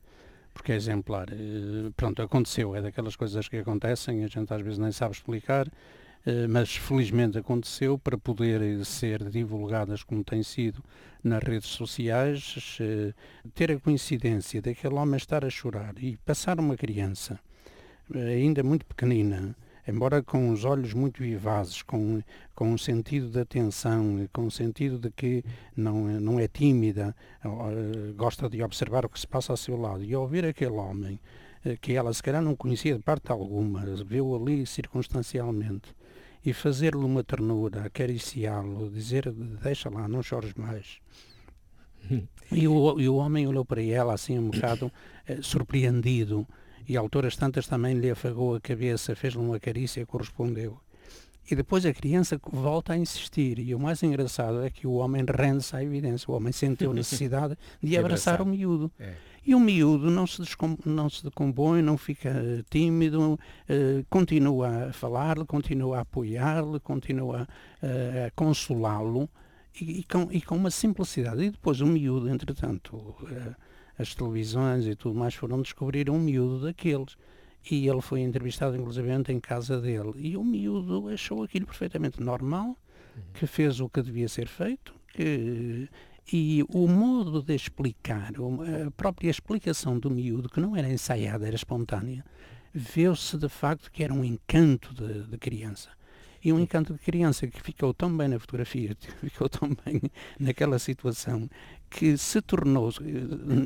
Porque 0.53 0.73
é 0.73 0.77
exemplar. 0.77 1.29
Eh, 1.33 1.91
pronto, 1.97 2.21
aconteceu, 2.21 2.77
é 2.77 2.83
daquelas 2.83 3.17
coisas 3.17 3.49
que 3.49 3.57
acontecem, 3.57 4.23
a 4.23 4.29
gente 4.29 4.53
às 4.53 4.61
vezes 4.61 4.79
nem 4.79 4.93
sabe 4.93 5.15
explicar, 5.15 5.67
eh, 6.27 6.47
mas 6.47 6.77
felizmente 6.77 7.39
aconteceu 7.39 7.99
para 7.99 8.19
poder 8.19 8.85
ser 8.85 9.31
divulgadas 9.31 10.03
como 10.03 10.23
tem 10.23 10.43
sido 10.43 10.85
nas 11.23 11.43
redes 11.43 11.71
sociais, 11.71 12.77
eh, 12.81 13.15
ter 13.55 13.73
a 13.73 13.81
coincidência 13.81 14.61
daquele 14.61 14.95
homem 14.95 15.17
estar 15.17 15.43
a 15.43 15.51
chorar 15.51 15.95
e 15.99 16.19
passar 16.19 16.61
uma 16.61 16.77
criança, 16.77 17.41
ainda 18.15 18.63
muito 18.63 18.85
pequenina, 18.85 19.57
embora 19.87 20.23
com 20.23 20.51
os 20.51 20.65
olhos 20.65 20.93
muito 20.95 21.23
vivazes, 21.23 21.83
com, 21.83 22.23
com 22.55 22.73
um 22.73 22.79
sentido 22.79 23.29
de 23.29 23.41
atenção, 23.41 24.29
com 24.33 24.43
um 24.43 24.51
sentido 24.51 24.99
de 24.99 25.11
que 25.11 25.45
não, 25.77 26.05
não 26.21 26.39
é 26.39 26.49
tímida, 26.49 27.15
gosta 28.17 28.49
de 28.49 28.63
observar 28.63 29.05
o 29.05 29.09
que 29.09 29.21
se 29.21 29.27
passa 29.27 29.53
ao 29.53 29.57
seu 29.57 29.77
lado, 29.77 30.03
e 30.03 30.15
ouvir 30.17 30.45
aquele 30.45 30.77
homem, 30.77 31.21
eh, 31.65 31.77
que 31.81 31.93
ela 31.93 32.13
se 32.13 32.23
calhar 32.23 32.43
não 32.43 32.57
conhecia 32.57 32.95
de 32.95 33.03
parte 33.03 33.31
alguma, 33.31 33.85
viu 34.05 34.35
ali 34.35 34.67
circunstancialmente, 34.67 35.95
e 36.45 36.53
fazer-lhe 36.53 37.05
uma 37.05 37.25
ternura, 37.25 37.85
acariciá-lo, 37.85 38.91
dizer 38.91 39.33
deixa 39.33 39.89
lá, 39.89 40.07
não 40.07 40.23
chores 40.23 40.55
mais. 40.55 40.99
E 42.53 42.69
o, 42.69 43.01
e 43.01 43.09
o 43.09 43.17
homem 43.17 43.47
olhou 43.47 43.65
para 43.65 43.83
ela 43.83 44.13
assim 44.13 44.39
um 44.39 44.51
bocado 44.51 44.93
eh, 45.27 45.39
surpreendido, 45.41 46.47
e 46.89 46.97
alturas 46.97 47.37
tantas 47.37 47.67
também 47.67 47.95
lhe 47.95 48.11
afagou 48.11 48.55
a 48.55 48.61
cabeça, 48.61 49.15
fez-lhe 49.15 49.41
uma 49.41 49.59
carícia, 49.59 50.05
correspondeu. 50.07 50.79
E 51.51 51.55
depois 51.55 51.85
a 51.85 51.93
criança 51.93 52.41
volta 52.51 52.95
a 52.95 52.97
insistir. 52.97 53.59
E 53.59 53.75
o 53.75 53.79
mais 53.79 54.03
engraçado 54.03 54.65
é 54.65 54.71
que 54.71 54.87
o 54.87 54.95
homem 54.95 55.25
rende-se 55.29 55.77
à 55.77 55.83
evidência. 55.83 56.31
O 56.31 56.35
homem 56.35 56.53
sentiu 56.53 56.93
necessidade 56.95 57.57
de 57.83 57.99
abraçar 57.99 58.41
o 58.41 58.47
miúdo. 58.47 58.91
É. 58.99 59.15
E 59.47 59.55
o 59.55 59.61
miúdo 59.61 60.11
não 60.11 60.27
se, 60.27 60.41
não 60.87 61.11
se 61.11 61.23
decompõe, 61.23 61.83
não 61.83 61.99
fica 61.99 62.33
tímido, 62.71 63.35
uh, 63.35 64.07
continua 64.09 64.87
a 64.87 64.93
falar-lhe, 64.95 65.45
continua 65.45 65.99
a 65.99 66.01
apoiar-lhe, 66.01 66.81
continua 66.81 67.47
uh, 67.83 68.27
a 68.27 68.31
consolá-lo 68.35 69.29
e, 69.79 70.01
e, 70.01 70.05
com, 70.05 70.29
e, 70.33 70.41
com, 70.41 70.57
uma 70.57 70.71
simplicidade. 70.71 71.43
E 71.45 71.51
depois 71.51 71.83
o 71.83 71.87
miúdo, 71.87 72.31
entretanto, 72.31 73.15
as 73.99 74.15
televisões 74.15 74.87
e 74.87 74.95
tudo 74.95 75.19
mais 75.19 75.35
foram 75.35 75.63
descobrir 75.63 76.11
um 76.11 76.19
miúdo 76.19 76.61
daqueles. 76.61 77.17
E 77.71 77.89
ele 77.89 78.01
foi 78.03 78.21
entrevistado, 78.21 78.77
inclusivamente, 78.77 79.33
em 79.33 79.41
casa 79.41 79.81
dele. 79.81 80.13
E 80.17 80.37
o 80.37 80.45
miúdo 80.45 81.09
achou 81.09 81.43
aquilo 81.43 81.67
perfeitamente 81.67 82.23
normal, 82.23 82.69
uhum. 82.69 83.23
que 83.33 83.47
fez 83.47 83.81
o 83.81 83.89
que 83.89 84.03
devia 84.03 84.29
ser 84.29 84.47
feito, 84.47 84.95
que 85.09 85.89
e 86.33 86.65
o 86.71 86.89
modo 86.89 87.43
de 87.43 87.55
explicar, 87.55 88.33
a 88.87 88.91
própria 88.93 89.29
explicação 89.29 89.99
do 89.99 90.11
miúdo, 90.11 90.49
que 90.49 90.59
não 90.59 90.75
era 90.75 90.91
ensaiada, 90.91 91.47
era 91.47 91.55
espontânea, 91.55 92.25
viu-se 92.73 93.37
de 93.37 93.49
facto 93.49 93.91
que 93.93 94.03
era 94.03 94.13
um 94.13 94.25
encanto 94.25 94.95
de, 94.95 95.23
de 95.25 95.37
criança 95.37 95.91
e 96.45 96.53
um 96.53 96.59
encanto 96.59 96.93
de 96.93 96.99
criança 96.99 97.47
que 97.47 97.61
ficou 97.61 97.95
tão 97.95 98.15
bem 98.15 98.29
na 98.29 98.39
fotografia, 98.39 98.95
ficou 99.23 99.49
tão 99.49 99.71
bem 99.85 100.01
naquela 100.39 100.79
situação, 100.79 101.49
que 101.95 102.19
se 102.19 102.43
tornou, 102.43 102.93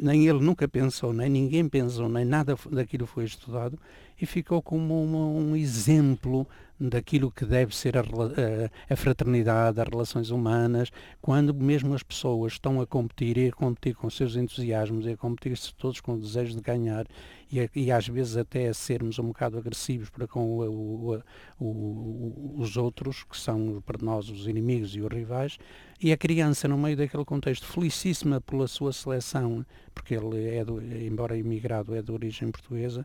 nem 0.03 0.29
ele 0.29 0.41
nunca 0.41 0.69
pensou, 0.69 1.15
nem 1.15 1.31
ninguém 1.31 1.67
pensou, 1.67 2.11
nem 2.11 2.27
nada 2.27 2.57
daquilo 2.71 3.07
foi 3.07 3.25
estudado, 3.25 3.79
e 4.21 4.27
ficou 4.27 4.61
como 4.61 5.03
um 5.03 5.57
exemplo 5.57 6.47
daquilo 6.81 7.31
que 7.31 7.45
deve 7.45 7.75
ser 7.75 7.97
a, 7.97 8.01
a, 8.01 8.93
a, 8.93 8.97
fraternidade, 8.97 9.81
as 9.81 9.89
relações 9.89 10.31
humanas, 10.31 10.91
quando 11.21 11.53
mesmo 11.53 11.95
as 11.95 12.03
pessoas 12.03 12.53
estão 12.53 12.81
a 12.81 12.87
competir 12.87 13.37
e 13.37 13.49
a 13.49 13.53
competir 13.53 13.95
com 13.95 14.09
seus 14.09 14.37
entusiasmos 14.37 15.07
e 15.07 15.11
a 15.11 15.17
competir-se 15.17 15.75
todos 15.75 16.01
com 16.01 16.15
o 16.15 16.19
desejo 16.19 16.55
de 16.55 16.61
ganhar 16.61 17.07
e, 17.51 17.69
e, 17.75 17.91
às 17.91 18.07
vezes 18.07 18.37
até 18.37 18.69
a 18.69 18.75
sermos 18.75 19.19
um 19.19 19.29
bocado 19.29 19.59
agressivos 19.59 20.11
para 20.11 20.29
com 20.29 20.59
o, 20.59 21.23
o, 21.59 22.55
os 22.59 22.77
outros, 22.77 23.25
que 23.25 23.37
são 23.37 23.83
para 23.85 23.99
nós 24.05 24.29
os 24.29 24.47
inimigos 24.47 24.95
e 24.95 25.01
os 25.01 25.09
rivais, 25.09 25.59
e 26.01 26.13
a 26.13 26.17
criança, 26.17 26.69
no 26.69 26.79
meio 26.79 26.97
daquele 26.97 27.25
contexto, 27.25 27.67
felicíssima 27.67 28.41
pela 28.41 28.69
sua 28.69 28.93
seleção, 28.93 29.65
porque 29.95 30.15
ele 30.15 30.57
é, 30.57 30.65
do, 30.65 30.81
embora 30.81 31.37
imigrado, 31.37 31.95
é 31.95 32.03
de 32.03 32.13
origem 32.13 32.51
portuguesa, 32.51 33.05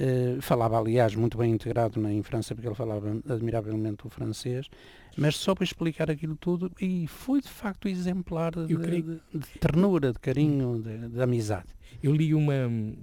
Uh, 0.00 0.40
falava, 0.40 0.78
aliás, 0.78 1.14
muito 1.14 1.36
bem 1.36 1.52
integrado 1.52 2.00
na, 2.00 2.12
em 2.12 2.22
França, 2.22 2.54
porque 2.54 2.68
ele 2.68 2.74
falava 2.74 3.20
admiravelmente 3.28 4.06
o 4.06 4.10
francês, 4.10 4.68
mas 5.16 5.36
soube 5.36 5.64
explicar 5.64 6.08
aquilo 6.08 6.36
tudo 6.36 6.70
e 6.80 7.08
foi 7.08 7.40
de 7.40 7.48
facto 7.48 7.88
exemplar 7.88 8.52
de, 8.52 8.76
creio... 8.76 9.20
de, 9.32 9.38
de 9.38 9.58
ternura, 9.58 10.12
de 10.12 10.18
carinho, 10.20 10.80
de, 10.80 11.08
de, 11.08 11.20
amizade. 11.20 11.66
Eu 12.00 12.14
li 12.14 12.32
uma, 12.32 12.54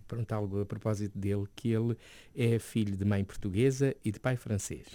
pronto, 0.07 0.31
algo 0.31 0.61
a 0.61 0.65
propósito 0.65 1.17
dele, 1.17 1.43
que 1.53 1.69
ele 1.73 1.97
é 2.33 2.57
filho 2.57 2.95
de 2.95 3.03
mãe 3.03 3.25
portuguesa 3.25 3.93
e 4.03 4.11
de 4.11 4.19
pai 4.19 4.37
francês. 4.37 4.87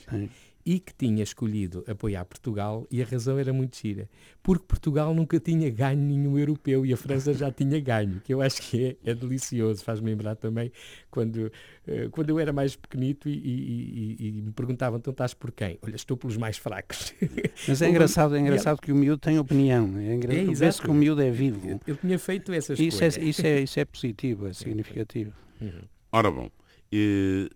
E 0.64 0.78
que 0.78 0.92
tinha 0.94 1.22
escolhido 1.22 1.84
apoiar 1.86 2.24
Portugal 2.24 2.86
e 2.90 3.02
a 3.02 3.04
razão 3.04 3.38
era 3.38 3.52
muito 3.52 3.76
gira, 3.76 4.08
porque 4.42 4.64
Portugal 4.66 5.14
nunca 5.14 5.40
tinha 5.40 5.70
ganho 5.70 6.00
nenhum 6.00 6.38
europeu 6.38 6.84
e 6.84 6.92
a 6.92 6.96
França 6.96 7.32
já 7.32 7.50
tinha 7.50 7.80
ganho, 7.80 8.20
que 8.24 8.32
eu 8.32 8.42
acho 8.42 8.60
que 8.62 8.96
é, 9.04 9.10
é 9.10 9.14
delicioso, 9.14 9.82
faz-me 9.82 10.10
lembrar 10.10 10.36
também 10.36 10.70
quando, 11.10 11.50
uh, 11.88 12.10
quando 12.10 12.30
eu 12.30 12.38
era 12.38 12.52
mais 12.52 12.76
pequenito 12.76 13.28
e, 13.28 13.32
e, 13.32 14.16
e, 14.20 14.28
e, 14.28 14.42
me 14.42 14.52
perguntavam, 14.52 14.98
então 14.98 15.12
estás 15.12 15.34
por 15.34 15.50
quem? 15.50 15.78
Olha, 15.82 15.96
estou 15.96 16.16
pelos 16.16 16.36
mais 16.36 16.56
fracos. 16.56 17.14
Mas 17.66 17.80
é 17.82 17.88
engraçado, 17.90 18.36
é 18.36 18.40
engraçado 18.40 18.80
que 18.80 18.92
o 18.92 18.96
miúdo 18.96 19.18
tem 19.18 19.38
opinião, 19.38 19.98
é 19.98 20.14
engraçado 20.14 20.82
é, 20.82 20.84
que 20.84 20.90
o 20.90 20.94
miúdo 20.94 21.22
é 21.22 21.30
vivo. 21.30 21.80
Eu, 21.86 21.96
tinha 21.96 22.18
feito 22.18 22.52
essas 22.52 22.78
isso 22.78 23.02
É, 23.02 23.08
isso, 23.08 23.46
é, 23.46 23.60
isso 23.60 23.80
é 23.80 23.84
positivo, 23.86 24.46
é 24.46 24.52
significativo. 24.52 25.32
Uhum. 25.60 25.82
Ora 26.12 26.30
bom, 26.30 26.50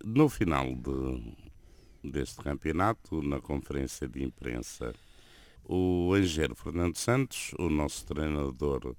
no 0.03 0.29
final 0.29 0.73
de 0.75 1.44
deste 2.09 2.41
campeonato, 2.41 3.21
na 3.21 3.39
conferência 3.39 4.07
de 4.07 4.23
imprensa, 4.23 4.93
o 5.63 6.15
engenheiro 6.15 6.55
Fernando 6.55 6.95
Santos, 6.97 7.53
o 7.57 7.69
nosso 7.69 8.05
treinador 8.05 8.95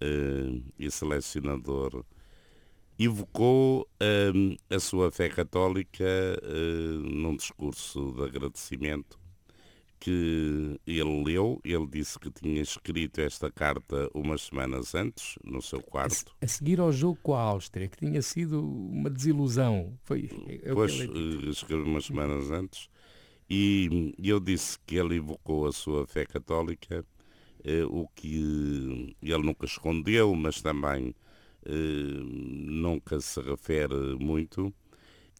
eh, 0.00 0.60
e 0.78 0.90
selecionador, 0.90 2.04
evocou 2.98 3.88
eh, 4.00 4.32
a 4.70 4.78
sua 4.78 5.10
fé 5.10 5.28
católica 5.28 6.04
eh, 6.04 6.98
num 7.02 7.36
discurso 7.36 8.12
de 8.12 8.22
agradecimento 8.22 9.23
que 10.04 10.78
ele 10.86 11.24
leu, 11.24 11.58
ele 11.64 11.86
disse 11.86 12.18
que 12.18 12.30
tinha 12.30 12.60
escrito 12.60 13.22
esta 13.22 13.50
carta 13.50 14.10
umas 14.12 14.42
semanas 14.42 14.94
antes, 14.94 15.38
no 15.42 15.62
seu 15.62 15.80
quarto. 15.80 16.36
A, 16.42 16.46
seguir 16.46 16.78
ao 16.78 16.92
jogo 16.92 17.18
com 17.22 17.32
a 17.32 17.40
Áustria, 17.40 17.88
que 17.88 17.96
tinha 17.96 18.20
sido 18.20 18.62
uma 18.62 19.08
desilusão. 19.08 19.98
Foi, 20.02 20.28
é 20.62 20.74
pois, 20.74 20.92
eh, 21.00 21.06
escreveu 21.48 21.86
umas 21.86 22.04
semanas 22.04 22.50
antes, 22.50 22.90
e 23.48 24.14
eu 24.18 24.38
disse 24.38 24.78
que 24.86 24.96
ele 24.96 25.16
evocou 25.16 25.66
a 25.66 25.72
sua 25.72 26.06
fé 26.06 26.26
católica, 26.26 27.02
eh, 27.64 27.86
o 27.88 28.06
que 28.14 29.16
ele 29.22 29.42
nunca 29.42 29.64
escondeu, 29.64 30.34
mas 30.34 30.60
também 30.60 31.14
eh, 31.64 31.70
nunca 31.72 33.18
se 33.20 33.40
refere 33.40 34.18
muito, 34.20 34.70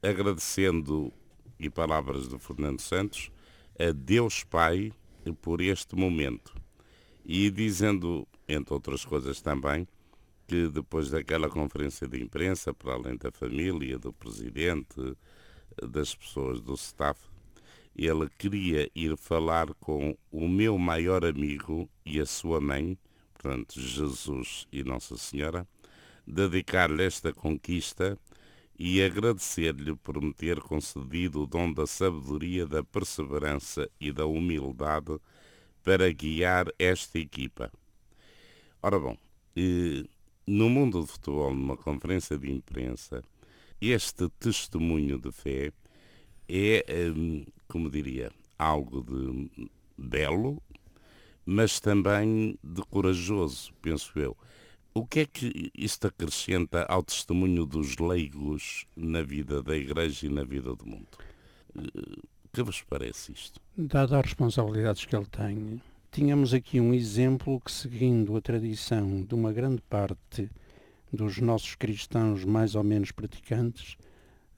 agradecendo, 0.03 1.13
e 1.61 1.69
palavras 1.69 2.29
de 2.31 2.39
Fernando 2.39 2.81
Santos, 2.81 3.31
a 3.79 3.93
Deus 3.93 4.45
Pai 4.45 4.93
por 5.41 5.61
este 5.61 5.97
momento. 5.97 6.55
E 7.25 7.51
dizendo, 7.51 8.27
entre 8.47 8.75
outras 8.75 9.05
coisas 9.05 9.41
também, 9.41 9.87
que 10.47 10.69
depois 10.69 11.11
daquela 11.11 11.49
conferência 11.49 12.07
de 12.07 12.23
imprensa, 12.23 12.75
para 12.75 12.95
além 12.95 13.17
da 13.17 13.31
família, 13.33 13.99
do 13.99 14.13
presidente, 14.13 15.17
das 15.83 16.15
pessoas 16.15 16.61
do 16.61 16.75
staff, 16.75 17.21
ele 17.97 18.29
queria 18.39 18.91
ir 18.95 19.17
falar 19.17 19.73
com 19.75 20.17
o 20.31 20.49
meu 20.49 20.77
maior 20.77 21.25
amigo 21.25 21.89
e 22.05 22.21
a 22.21 22.27
sua 22.27 22.61
mãe, 22.61 22.99
portanto 23.33 23.81
Jesus 23.81 24.67
e 24.73 24.83
Nossa 24.83 25.17
Senhora, 25.17 25.67
dedicar-lhe 26.27 27.05
esta 27.05 27.33
conquista 27.33 28.19
e 28.79 29.03
agradecer-lhe 29.03 29.95
por 29.97 30.21
me 30.21 30.33
ter 30.33 30.61
concedido 30.61 31.43
o 31.43 31.47
dom 31.47 31.73
da 31.73 31.87
sabedoria, 31.87 32.67
da 32.67 32.83
perseverança 32.83 33.89
e 34.01 34.11
da 34.11 34.27
humildade 34.27 35.19
para 35.83 36.11
guiar 36.13 36.67
esta 36.79 37.19
equipa. 37.19 37.71
Ora 38.83 38.99
bom, 38.99 39.17
no 40.47 40.69
mundo 40.69 41.01
do 41.01 41.07
futebol, 41.07 41.55
numa 41.55 41.77
conferência 41.77 42.37
de 42.37 42.51
imprensa, 42.51 43.23
este 43.81 44.29
testemunho 44.39 45.19
de 45.19 45.31
fé 45.31 45.73
é, 46.49 46.85
hum, 47.15 47.45
como 47.69 47.91
diria, 47.91 48.31
algo 48.59 49.03
de 49.03 49.71
belo, 49.97 50.63
mas 51.47 51.81
também 51.81 52.59
de 52.63 52.83
corajoso, 52.83 53.73
penso 53.81 54.19
eu. 54.19 54.37
O 54.97 55.05
que 55.05 55.21
é 55.21 55.27
que 55.27 55.73
isto 55.77 56.07
acrescenta 56.07 56.85
ao 56.85 57.03
testemunho 57.03 57.67
dos 57.67 57.97
leigos 57.97 58.87
na 58.97 59.23
vida 59.23 59.61
da 59.61 59.77
Igreja 59.77 60.27
e 60.27 60.29
na 60.29 60.45
vida 60.45 60.73
do 60.77 60.87
mundo? 60.87 61.09
O 61.75 62.49
que 62.53 62.63
vos 62.63 62.81
parece 62.83 63.33
isto? 63.33 63.61
Dado 63.77 64.15
as 64.15 64.25
responsabilidades 64.25 65.05
que 65.05 65.17
ele 65.17 65.27
tem, 65.27 65.83
tínhamos 66.13 66.55
aqui 66.55 66.79
um 66.79 66.95
exemplo 66.95 67.61
que, 67.61 67.73
seguindo 67.73 68.37
a 68.37 68.41
tradição 68.41 69.23
de 69.23 69.35
uma 69.35 69.53
grande 69.53 69.83
parte 69.83 70.49
dos 71.13 71.39
nossos 71.39 71.75
cristãos 71.75 72.45
mais 72.45 72.77
ou 72.77 72.85
menos 72.85 73.11
praticantes, 73.11 73.97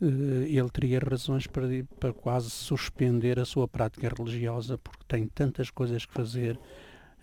eh, 0.02 0.48
ele 0.50 0.68
teria 0.68 0.98
razões 0.98 1.46
para, 1.46 1.66
para 1.98 2.12
quase 2.12 2.50
suspender 2.50 3.40
a 3.40 3.46
sua 3.46 3.66
prática 3.66 4.12
religiosa, 4.14 4.76
porque 4.76 5.02
tem 5.08 5.26
tantas 5.28 5.70
coisas 5.70 6.04
que 6.04 6.12
fazer, 6.12 6.60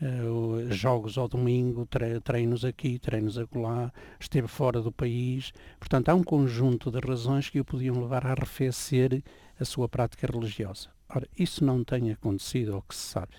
uh, 0.03 0.72
jogos 0.72 1.17
ao 1.17 1.27
domingo, 1.27 1.88
treinos 2.24 2.65
aqui, 2.65 3.00
treinos 3.00 3.38
acolá, 3.38 3.91
esteve 4.19 4.48
fora 4.48 4.81
do 4.81 4.91
país. 4.91 5.53
Portanto, 5.79 6.10
há 6.10 6.13
um 6.13 6.24
conjunto 6.24 6.91
de 6.91 7.00
razões 7.00 7.50
que 7.50 7.60
o 7.60 7.65
podiam 7.65 8.01
levar 8.01 8.25
a 8.25 8.31
arrefecer 8.31 9.24
a 9.60 9.65
sua 9.65 9.88
prática 9.88 10.27
religiosa. 10.27 10.89
Ora, 11.10 11.27
isso 11.38 11.63
não 11.63 11.83
tem 11.83 12.12
acontecido, 12.12 12.74
ao 12.74 12.81
que 12.81 12.95
se 12.95 13.01
sabe. 13.01 13.33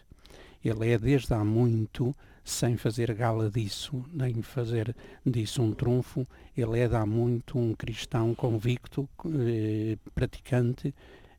Ele 0.64 0.90
é 0.90 0.98
desde 0.98 1.34
há 1.34 1.44
muito, 1.44 2.16
sem 2.42 2.76
fazer 2.76 3.12
gala 3.14 3.50
disso, 3.50 4.04
nem 4.12 4.40
fazer 4.42 4.94
disso 5.24 5.62
um 5.62 5.72
trunfo, 5.72 6.26
ele 6.56 6.78
é 6.78 6.88
de 6.88 6.94
há 6.94 7.04
muito 7.04 7.58
um 7.58 7.74
cristão 7.74 8.34
convicto, 8.34 9.08
eh, 9.26 9.98
praticante, 10.14 10.94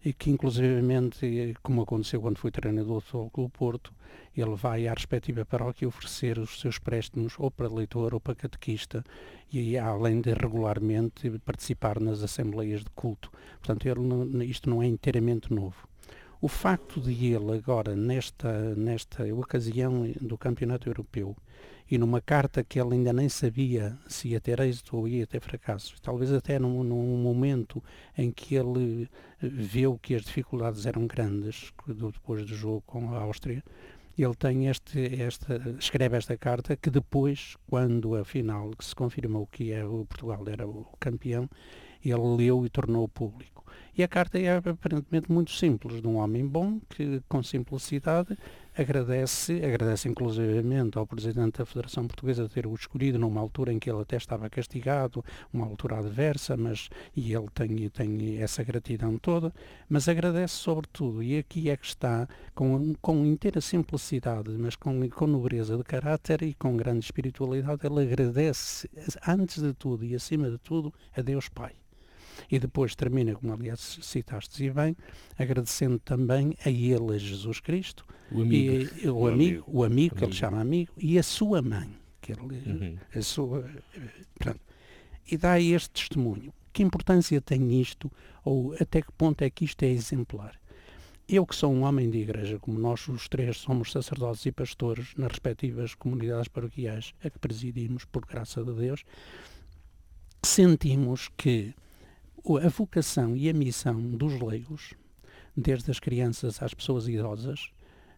e 0.05 0.13
que 0.13 0.29
inclusivamente, 0.29 1.55
como 1.63 1.81
aconteceu 1.81 2.21
quando 2.21 2.37
foi 2.37 2.51
treinador 2.51 3.01
do 3.11 3.29
Clube 3.31 3.51
Porto, 3.51 3.91
ele 4.37 4.55
vai 4.55 4.87
à 4.87 4.93
respectiva 4.93 5.43
paróquia 5.43 5.87
oferecer 5.87 6.37
os 6.37 6.59
seus 6.59 6.77
préstimos 6.77 7.33
ou 7.39 7.49
para 7.49 7.67
leitor 7.67 8.13
ou 8.13 8.19
para 8.19 8.35
catequista 8.35 9.03
e 9.51 9.75
além 9.79 10.21
de 10.21 10.31
regularmente 10.33 11.27
participar 11.39 11.99
nas 11.99 12.21
assembleias 12.21 12.83
de 12.83 12.89
culto. 12.91 13.31
Portanto, 13.59 13.87
ele, 13.87 14.45
isto 14.45 14.69
não 14.69 14.83
é 14.83 14.85
inteiramente 14.85 15.51
novo. 15.51 15.87
O 16.39 16.47
facto 16.47 17.01
de 17.01 17.33
ele 17.33 17.57
agora, 17.57 17.95
nesta, 17.95 18.75
nesta 18.75 19.23
ocasião 19.33 20.13
do 20.21 20.37
Campeonato 20.37 20.87
Europeu, 20.87 21.35
e 21.89 21.97
numa 21.97 22.19
carta 22.19 22.63
que 22.63 22.79
ele 22.79 22.95
ainda 22.95 23.13
nem 23.13 23.29
sabia 23.29 23.97
se 24.07 24.29
ia 24.29 24.39
ter 24.39 24.59
êxito 24.59 24.97
ou 24.97 25.07
ia 25.07 25.27
ter 25.27 25.39
fracasso. 25.39 25.95
Talvez 26.01 26.31
até 26.31 26.57
num, 26.57 26.83
num 26.83 27.17
momento 27.17 27.83
em 28.17 28.31
que 28.31 28.55
ele 28.55 29.09
eh, 29.41 29.47
viu 29.47 29.99
que 30.01 30.15
as 30.15 30.23
dificuldades 30.23 30.85
eram 30.85 31.05
grandes, 31.05 31.71
depois 31.87 32.45
do 32.45 32.55
jogo 32.55 32.83
com 32.85 33.13
a 33.13 33.19
Áustria, 33.19 33.63
ele 34.17 34.35
tem 34.35 34.67
este, 34.67 35.21
esta, 35.21 35.61
escreve 35.77 36.17
esta 36.17 36.37
carta 36.37 36.75
que 36.75 36.89
depois, 36.89 37.55
quando 37.67 38.15
afinal 38.15 38.71
se 38.79 38.95
confirmou 38.95 39.45
que 39.45 39.71
é, 39.73 39.85
o 39.85 40.05
Portugal 40.05 40.43
era 40.47 40.65
o 40.65 40.87
campeão, 40.99 41.49
ele 42.03 42.35
leu 42.37 42.65
e 42.65 42.69
tornou 42.69 43.07
público. 43.07 43.64
E 43.97 44.03
a 44.03 44.07
carta 44.07 44.37
é 44.37 44.57
aparentemente 44.57 45.31
muito 45.31 45.51
simples, 45.51 46.01
de 46.01 46.07
um 46.07 46.17
homem 46.17 46.45
bom 46.45 46.79
que, 46.89 47.21
com 47.29 47.41
simplicidade, 47.41 48.37
agradece, 48.77 49.63
agradece 49.63 50.09
inclusivamente 50.09 50.97
ao 50.97 51.07
Presidente 51.07 51.59
da 51.59 51.65
Federação 51.65 52.05
Portuguesa 52.05 52.49
ter 52.49 52.67
o 52.67 52.73
escolhido 52.73 53.17
numa 53.17 53.39
altura 53.39 53.71
em 53.71 53.79
que 53.79 53.89
ele 53.89 54.01
até 54.01 54.17
estava 54.17 54.49
castigado, 54.49 55.23
uma 55.53 55.65
altura 55.65 55.99
adversa, 55.99 56.57
mas 56.57 56.89
e 57.15 57.33
ele 57.33 57.47
tem, 57.53 57.89
tem 57.89 58.41
essa 58.41 58.63
gratidão 58.63 59.17
toda, 59.17 59.53
mas 59.87 60.09
agradece 60.09 60.55
sobretudo, 60.55 61.23
e 61.23 61.37
aqui 61.37 61.69
é 61.69 61.77
que 61.77 61.85
está, 61.85 62.27
com, 62.53 62.93
com 63.01 63.25
inteira 63.25 63.61
simplicidade, 63.61 64.49
mas 64.51 64.75
com, 64.75 65.07
com 65.09 65.27
nobreza 65.27 65.77
de 65.77 65.83
caráter 65.83 66.41
e 66.43 66.53
com 66.53 66.75
grande 66.75 67.05
espiritualidade, 67.05 67.85
ele 67.85 68.01
agradece, 68.01 68.89
antes 69.25 69.61
de 69.61 69.73
tudo 69.73 70.03
e 70.03 70.15
acima 70.15 70.49
de 70.51 70.57
tudo, 70.57 70.93
a 71.15 71.21
Deus 71.21 71.47
Pai 71.47 71.71
e 72.49 72.59
depois 72.59 72.95
termina, 72.95 73.33
como 73.35 73.53
aliás 73.53 73.99
citaste 74.01 74.63
e 74.63 74.71
bem, 74.71 74.95
agradecendo 75.37 75.99
também 75.99 76.55
a 76.65 76.69
ele, 76.69 77.15
a 77.15 77.17
Jesus 77.17 77.59
Cristo, 77.59 78.05
o 78.31 78.41
amigo, 78.41 78.89
e, 79.01 79.09
o, 79.09 79.15
o, 79.15 79.27
amigo, 79.27 79.63
o 79.67 79.83
amigo 79.83 80.15
que 80.15 80.23
ele 80.23 80.33
chama 80.33 80.59
amigo, 80.59 80.91
e 80.97 81.17
a 81.19 81.23
sua 81.23 81.61
mãe, 81.61 81.89
que 82.21 82.31
ele, 82.31 82.41
uhum. 82.41 82.97
a 83.13 83.21
sua, 83.21 83.69
pronto, 84.39 84.61
e 85.29 85.37
dá 85.37 85.59
este 85.59 85.89
testemunho. 85.89 86.53
Que 86.71 86.83
importância 86.83 87.39
tem 87.39 87.79
isto, 87.79 88.11
ou 88.43 88.73
até 88.73 89.01
que 89.01 89.11
ponto 89.13 89.41
é 89.41 89.49
que 89.49 89.63
isto 89.63 89.81
é 89.83 89.87
exemplar? 89.87 90.59
Eu 91.27 91.43
que 91.45 91.55
sou 91.55 91.73
um 91.73 91.83
homem 91.83 92.09
de 92.09 92.19
igreja, 92.19 92.59
como 92.59 92.77
nós 92.77 93.07
os 93.07 93.27
três 93.27 93.57
somos 93.57 93.91
sacerdotes 93.91 94.45
e 94.45 94.51
pastores 94.51 95.15
nas 95.17 95.31
respectivas 95.31 95.95
comunidades 95.95 96.47
paroquiais 96.47 97.15
a 97.23 97.29
que 97.29 97.39
presidimos, 97.39 98.05
por 98.05 98.25
graça 98.25 98.63
de 98.63 98.71
Deus, 98.73 99.03
sentimos 100.43 101.29
que 101.35 101.73
a 102.63 102.69
vocação 102.69 103.35
e 103.35 103.49
a 103.49 103.53
missão 103.53 103.99
dos 103.99 104.39
leigos, 104.39 104.93
desde 105.57 105.89
as 105.89 105.99
crianças 105.99 106.61
às 106.61 106.73
pessoas 106.73 107.07
idosas, 107.07 107.71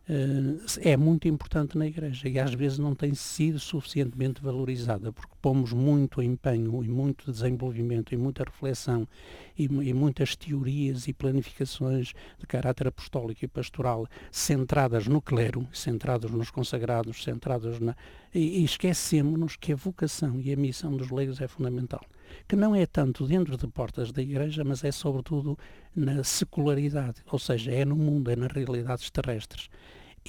eh, 0.09 0.91
é 0.91 0.97
muito 0.97 1.27
importante 1.27 1.77
na 1.77 1.87
Igreja 1.87 2.27
e 2.27 2.37
às 2.37 2.53
vezes 2.53 2.77
não 2.77 2.93
tem 2.93 3.13
sido 3.13 3.59
suficientemente 3.59 4.41
valorizada, 4.41 5.13
porque 5.13 5.33
pomos 5.41 5.71
muito 5.71 6.21
empenho 6.21 6.83
e 6.83 6.89
muito 6.89 7.31
desenvolvimento 7.31 8.13
e 8.13 8.17
muita 8.17 8.43
reflexão 8.43 9.07
e, 9.57 9.63
e 9.63 9.93
muitas 9.93 10.35
teorias 10.35 11.07
e 11.07 11.13
planificações 11.13 12.13
de 12.37 12.45
caráter 12.45 12.87
apostólico 12.87 13.45
e 13.45 13.47
pastoral 13.47 14.07
centradas 14.31 15.07
no 15.07 15.21
clero, 15.21 15.65
centradas 15.71 16.31
nos 16.31 16.51
consagrados, 16.51 17.23
centradas 17.23 17.79
na. 17.79 17.95
E, 18.33 18.59
e 18.59 18.63
esquecemos-nos 18.65 19.55
que 19.55 19.73
a 19.73 19.75
vocação 19.75 20.39
e 20.39 20.51
a 20.51 20.57
missão 20.57 20.95
dos 20.95 21.09
leigos 21.11 21.39
é 21.39 21.47
fundamental 21.47 22.01
que 22.47 22.55
não 22.55 22.75
é 22.75 22.85
tanto 22.85 23.25
dentro 23.25 23.55
de 23.57 23.67
portas 23.67 24.11
da 24.11 24.21
Igreja, 24.21 24.63
mas 24.63 24.83
é 24.83 24.91
sobretudo 24.91 25.57
na 25.95 26.23
secularidade, 26.23 27.21
ou 27.31 27.39
seja, 27.39 27.71
é 27.71 27.85
no 27.85 27.95
mundo, 27.95 28.29
é 28.29 28.35
nas 28.35 28.51
realidades 28.51 29.09
terrestres. 29.09 29.69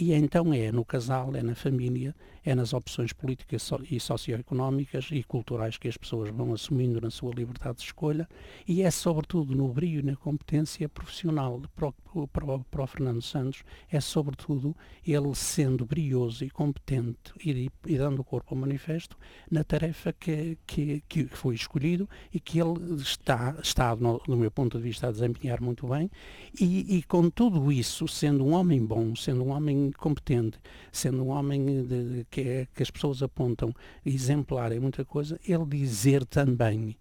E 0.00 0.14
então 0.14 0.54
é 0.54 0.70
no 0.70 0.84
casal, 0.84 1.34
é 1.34 1.42
na 1.42 1.56
família, 1.56 2.14
é 2.44 2.54
nas 2.54 2.72
opções 2.72 3.12
políticas 3.12 3.68
e 3.90 3.98
socioeconómicas 3.98 5.08
e 5.10 5.24
culturais 5.24 5.76
que 5.76 5.88
as 5.88 5.96
pessoas 5.96 6.30
vão 6.30 6.52
assumindo 6.54 7.00
na 7.00 7.10
sua 7.10 7.34
liberdade 7.34 7.78
de 7.78 7.84
escolha 7.84 8.28
e 8.66 8.82
é 8.82 8.90
sobretudo 8.92 9.56
no 9.56 9.68
brilho 9.68 10.00
e 10.00 10.02
na 10.02 10.16
competência 10.16 10.88
profissional 10.88 11.60
para 11.74 11.92
o, 12.14 12.28
para 12.28 12.84
o, 12.84 12.86
Fernando 12.86 13.20
Santos, 13.20 13.64
é 13.90 14.00
sobretudo 14.00 14.74
ele 15.06 15.34
sendo 15.34 15.84
brioso 15.84 16.44
e 16.44 16.50
competente 16.50 17.32
e, 17.44 17.68
e 17.86 17.98
dando 17.98 18.22
corpo 18.22 18.54
ao 18.54 18.60
manifesto 18.60 19.16
na 19.50 19.64
tarefa 19.64 20.12
que, 20.12 20.56
que, 20.66 21.02
que 21.08 21.26
foi 21.26 21.54
escolhido 21.54 22.08
e 22.32 22.38
que 22.40 22.60
ele 22.60 22.94
está, 23.02 23.56
está 23.62 23.94
no, 23.96 24.22
do 24.26 24.36
meu 24.36 24.50
ponto 24.50 24.78
de 24.78 24.84
vista, 24.84 25.08
a 25.08 25.10
desempenhar 25.10 25.60
muito 25.60 25.86
bem. 25.88 26.10
E, 26.58 26.96
e 26.96 27.02
com 27.02 27.28
tudo 27.28 27.70
isso, 27.70 28.06
sendo 28.08 28.44
um 28.44 28.52
homem 28.52 28.84
bom, 28.84 29.14
sendo 29.14 29.44
um 29.44 29.50
homem 29.50 29.87
competente, 29.96 30.58
sendo 30.92 31.24
um 31.24 31.28
homem 31.28 31.84
de, 31.84 32.26
que, 32.30 32.40
é, 32.40 32.66
que 32.74 32.82
as 32.82 32.90
pessoas 32.90 33.22
apontam 33.22 33.72
exemplar 34.04 34.72
em 34.72 34.80
muita 34.80 35.04
coisa, 35.04 35.38
ele 35.46 35.64
dizer 35.66 36.24
também, 36.24 36.96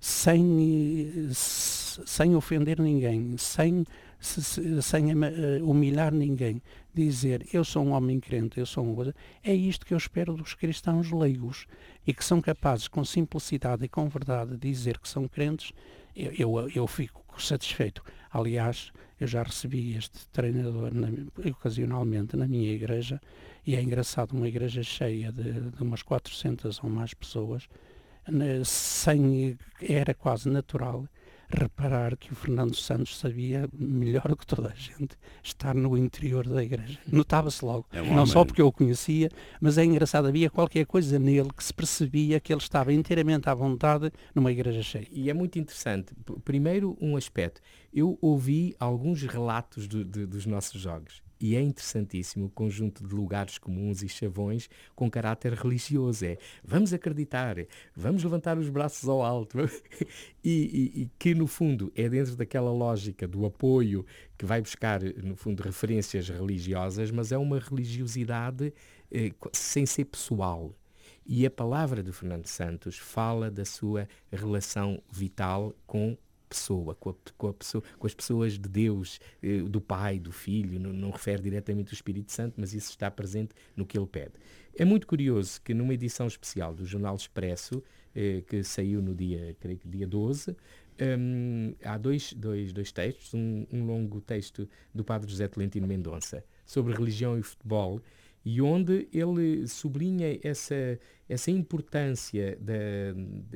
sem, 0.00 1.30
sem 1.32 2.34
ofender 2.34 2.78
ninguém, 2.78 3.36
sem, 3.38 3.84
sem 4.20 5.10
eh, 5.10 5.62
humilhar 5.62 6.12
ninguém, 6.12 6.60
dizer 6.92 7.46
eu 7.52 7.64
sou 7.64 7.84
um 7.84 7.92
homem 7.92 8.20
crente, 8.20 8.58
eu 8.58 8.66
sou 8.66 8.84
uma 8.84 8.94
coisa, 8.94 9.14
é 9.42 9.54
isto 9.54 9.86
que 9.86 9.94
eu 9.94 9.98
espero 9.98 10.34
dos 10.34 10.52
cristãos 10.54 11.10
leigos 11.10 11.66
e 12.06 12.12
que 12.12 12.24
são 12.24 12.40
capazes 12.40 12.86
com 12.86 13.04
simplicidade 13.04 13.84
e 13.84 13.88
com 13.88 14.08
verdade 14.08 14.52
de 14.52 14.68
dizer 14.68 14.98
que 14.98 15.08
são 15.08 15.26
crentes, 15.26 15.72
eu, 16.14 16.32
eu, 16.58 16.70
eu 16.74 16.86
fico 16.86 17.24
satisfeito. 17.40 18.02
Aliás, 18.30 18.92
eu 19.24 19.28
já 19.28 19.42
recebi 19.42 19.96
este 19.96 20.26
treinador 20.28 20.92
na, 20.94 21.08
ocasionalmente 21.50 22.36
na 22.36 22.46
minha 22.46 22.72
igreja 22.72 23.20
E 23.66 23.74
é 23.74 23.82
engraçado 23.82 24.32
uma 24.32 24.46
igreja 24.46 24.82
cheia 24.82 25.32
de, 25.32 25.70
de 25.70 25.82
umas 25.82 26.02
400 26.02 26.82
ou 26.82 26.90
mais 26.90 27.14
pessoas, 27.14 27.66
né, 28.28 28.62
sem, 28.64 29.58
era 29.80 30.12
quase 30.14 30.48
natural 30.50 31.06
reparar 31.48 32.16
que 32.16 32.32
o 32.32 32.36
Fernando 32.36 32.74
Santos 32.74 33.16
sabia 33.18 33.68
melhor 33.72 34.28
do 34.28 34.36
que 34.36 34.46
toda 34.46 34.68
a 34.68 34.74
gente 34.74 35.16
estar 35.42 35.74
no 35.74 35.96
interior 35.96 36.46
da 36.48 36.62
igreja. 36.62 36.98
Notava-se 37.10 37.64
logo. 37.64 37.86
É 37.92 38.02
não 38.02 38.26
só 38.26 38.44
porque 38.44 38.60
eu 38.60 38.68
o 38.68 38.72
conhecia, 38.72 39.30
mas 39.60 39.78
é 39.78 39.84
engraçado, 39.84 40.28
havia 40.28 40.50
qualquer 40.50 40.86
coisa 40.86 41.18
nele 41.18 41.50
que 41.56 41.64
se 41.64 41.72
percebia 41.72 42.40
que 42.40 42.52
ele 42.52 42.60
estava 42.60 42.92
inteiramente 42.92 43.48
à 43.48 43.54
vontade 43.54 44.10
numa 44.34 44.52
igreja 44.52 44.82
cheia. 44.82 45.08
E 45.10 45.30
é 45.30 45.34
muito 45.34 45.58
interessante. 45.58 46.12
Primeiro, 46.44 46.96
um 47.00 47.16
aspecto. 47.16 47.60
Eu 47.92 48.18
ouvi 48.20 48.74
alguns 48.78 49.22
relatos 49.22 49.86
do, 49.86 50.04
de, 50.04 50.26
dos 50.26 50.46
nossos 50.46 50.80
jogos 50.80 51.23
e 51.40 51.56
é 51.56 51.60
interessantíssimo 51.60 52.46
o 52.46 52.50
conjunto 52.50 53.06
de 53.06 53.14
lugares 53.14 53.58
comuns 53.58 54.02
e 54.02 54.08
chavões 54.08 54.68
com 54.94 55.10
caráter 55.10 55.52
religioso. 55.52 56.24
É 56.24 56.38
vamos 56.64 56.92
acreditar, 56.92 57.56
vamos 57.94 58.22
levantar 58.22 58.58
os 58.58 58.68
braços 58.68 59.08
ao 59.08 59.22
alto. 59.22 59.58
e, 60.42 60.50
e, 60.94 61.02
e, 61.02 61.10
que, 61.18 61.34
no 61.34 61.46
fundo, 61.46 61.92
é 61.94 62.08
dentro 62.08 62.36
daquela 62.36 62.72
lógica 62.72 63.26
do 63.26 63.44
apoio 63.44 64.04
que 64.36 64.44
vai 64.44 64.60
buscar, 64.60 65.02
no 65.02 65.36
fundo, 65.36 65.62
referências 65.62 66.28
religiosas, 66.28 67.10
mas 67.10 67.32
é 67.32 67.38
uma 67.38 67.58
religiosidade 67.58 68.72
eh, 69.10 69.32
sem 69.52 69.86
ser 69.86 70.06
pessoal. 70.06 70.74
E 71.26 71.46
a 71.46 71.50
palavra 71.50 72.02
de 72.02 72.12
Fernando 72.12 72.46
Santos 72.46 72.98
fala 72.98 73.50
da 73.50 73.64
sua 73.64 74.06
relação 74.30 75.00
vital 75.10 75.74
com 75.86 76.16
pessoa, 76.54 76.94
com, 76.94 77.10
a, 77.10 77.14
com, 77.36 77.48
a 77.48 77.52
pessoa, 77.52 77.82
com 77.98 78.06
as 78.06 78.14
pessoas 78.14 78.52
de 78.52 78.68
Deus, 78.68 79.20
eh, 79.42 79.58
do 79.62 79.80
Pai, 79.80 80.20
do 80.20 80.30
Filho, 80.30 80.78
não, 80.78 80.92
não 80.92 81.10
refere 81.10 81.42
diretamente 81.42 81.92
o 81.92 81.94
Espírito 81.94 82.30
Santo, 82.30 82.54
mas 82.56 82.72
isso 82.72 82.90
está 82.90 83.10
presente 83.10 83.54
no 83.76 83.84
que 83.84 83.98
ele 83.98 84.06
pede. 84.06 84.34
É 84.76 84.84
muito 84.84 85.06
curioso 85.06 85.60
que 85.62 85.74
numa 85.74 85.92
edição 85.92 86.26
especial 86.26 86.74
do 86.74 86.86
Jornal 86.86 87.16
Expresso, 87.16 87.82
eh, 88.14 88.42
que 88.46 88.62
saiu 88.62 89.02
no 89.02 89.14
dia, 89.14 89.56
creio 89.58 89.78
que 89.78 89.88
dia 89.88 90.06
12, 90.06 90.56
um, 91.18 91.74
há 91.84 91.98
dois, 91.98 92.32
dois, 92.32 92.72
dois 92.72 92.92
textos, 92.92 93.34
um, 93.34 93.66
um, 93.72 93.84
longo 93.84 94.20
texto 94.20 94.68
do 94.94 95.02
padre 95.02 95.28
José 95.28 95.48
Tolentino 95.48 95.88
Mendonça 95.88 96.44
sobre 96.64 96.94
religião 96.94 97.36
e 97.36 97.42
futebol, 97.42 98.00
e 98.44 98.60
onde 98.60 99.08
ele 99.12 99.66
sublinha 99.66 100.38
essa, 100.42 100.98
essa 101.28 101.50
importância 101.50 102.56
da, 102.60 103.12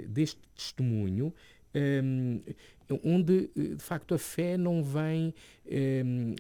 deste 0.09 0.41
testemunho 0.55 1.33
um, 1.75 2.41
onde 3.05 3.51
de 3.55 3.83
facto 3.83 4.15
a 4.15 4.19
fé 4.19 4.57
não 4.57 4.83
vem 4.83 5.35
um, 5.71 6.35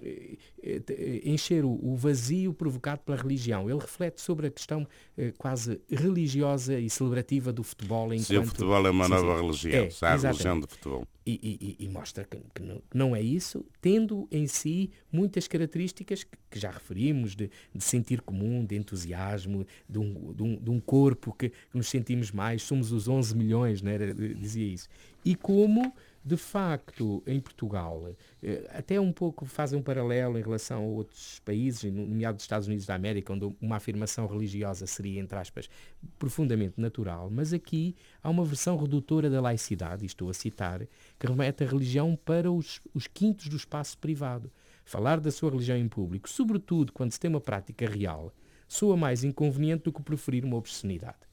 encher 1.24 1.64
o, 1.64 1.94
vazio 1.94 2.54
provocado 2.54 3.02
pela 3.02 3.16
religião. 3.18 3.68
Ele 3.68 3.78
reflete 3.78 4.20
sobre 4.20 4.46
a 4.46 4.50
questão 4.50 4.82
uh, 4.82 5.32
quase 5.36 5.80
religiosa 5.90 6.78
e 6.78 6.88
celebrativa 6.88 7.52
do 7.52 7.62
futebol. 7.62 8.06
Enquanto... 8.12 8.26
Se 8.26 8.38
o 8.38 8.44
futebol 8.44 8.86
é 8.86 8.90
uma 8.90 9.08
nova 9.08 9.40
religião, 9.40 9.88
é, 10.02 10.06
a 10.06 10.16
religião 10.16 10.60
do 10.60 10.66
futebol. 10.66 11.06
E, 11.30 11.76
e, 11.78 11.84
e 11.84 11.88
mostra 11.90 12.24
que, 12.24 12.38
que 12.54 12.62
não, 12.94 13.14
é 13.14 13.20
isso, 13.20 13.62
tendo 13.82 14.26
em 14.32 14.46
si 14.46 14.90
muitas 15.12 15.46
características 15.46 16.24
que, 16.24 16.38
que 16.50 16.58
já 16.58 16.70
referimos, 16.70 17.36
de, 17.36 17.50
de, 17.74 17.84
sentir 17.84 18.22
comum, 18.22 18.64
de 18.64 18.76
entusiasmo, 18.76 19.66
de 19.86 19.98
um, 19.98 20.32
de 20.32 20.42
um, 20.42 20.56
de 20.56 20.70
um 20.70 20.80
corpo 20.80 21.34
que, 21.34 21.50
que, 21.50 21.76
nos 21.76 21.88
sentimos 21.90 22.32
mais, 22.32 22.62
somos 22.62 22.92
os 22.92 23.08
11 23.08 23.36
milhões, 23.36 23.82
né, 23.82 23.98
dizia 24.38 24.66
isso. 24.66 24.88
E 25.22 25.34
como 25.34 25.92
de 26.24 26.36
facto, 26.36 27.22
em 27.26 27.40
Portugal, 27.40 28.14
eh, 28.42 28.68
até 28.70 29.00
um 29.00 29.12
pouco 29.12 29.46
fazem 29.46 29.78
um 29.78 29.82
paralelo 29.82 30.38
em 30.38 30.42
relação 30.42 30.82
a 30.82 30.86
outros 30.86 31.40
países, 31.44 31.90
nomeado 31.92 32.36
os 32.36 32.42
Estados 32.42 32.66
Unidos 32.66 32.86
da 32.86 32.94
América, 32.94 33.32
onde 33.32 33.54
uma 33.60 33.76
afirmação 33.76 34.26
religiosa 34.26 34.86
seria, 34.86 35.20
entre 35.20 35.38
aspas, 35.38 35.70
profundamente 36.18 36.80
natural, 36.80 37.30
mas 37.30 37.52
aqui 37.52 37.96
há 38.22 38.28
uma 38.28 38.44
versão 38.44 38.76
redutora 38.76 39.30
da 39.30 39.40
laicidade, 39.40 40.04
e 40.04 40.06
estou 40.06 40.28
a 40.28 40.34
citar, 40.34 40.86
que 41.18 41.26
remete 41.26 41.64
a 41.64 41.66
religião 41.66 42.16
para 42.16 42.50
os, 42.50 42.80
os 42.92 43.06
quintos 43.06 43.48
do 43.48 43.56
espaço 43.56 43.96
privado. 43.98 44.50
Falar 44.84 45.20
da 45.20 45.30
sua 45.30 45.50
religião 45.50 45.76
em 45.76 45.88
público, 45.88 46.28
sobretudo 46.28 46.92
quando 46.92 47.12
se 47.12 47.20
tem 47.20 47.28
uma 47.28 47.40
prática 47.40 47.86
real, 47.86 48.32
soa 48.66 48.96
mais 48.96 49.24
inconveniente 49.24 49.84
do 49.84 49.92
que 49.92 50.02
preferir 50.02 50.44
uma 50.44 50.56
obscenidade. 50.56 51.27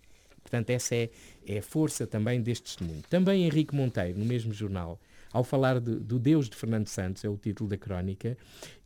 Portanto, 0.46 0.70
essa 0.70 0.94
é, 0.94 1.10
é 1.48 1.58
a 1.58 1.62
força 1.64 2.06
também 2.06 2.40
deste 2.40 2.66
testemunho. 2.66 3.02
Também 3.10 3.46
Henrique 3.46 3.74
Monteiro, 3.74 4.20
no 4.20 4.26
mesmo 4.26 4.54
jornal, 4.54 5.00
ao 5.34 5.44
falar 5.44 5.80
de, 5.80 5.96
do 5.96 6.20
Deus 6.20 6.48
de 6.48 6.56
Fernando 6.56 6.88
Santos, 6.88 7.26
é 7.26 7.30
o 7.30 7.36
título 7.36 7.68
da 7.68 7.76
crónica, 7.76 8.38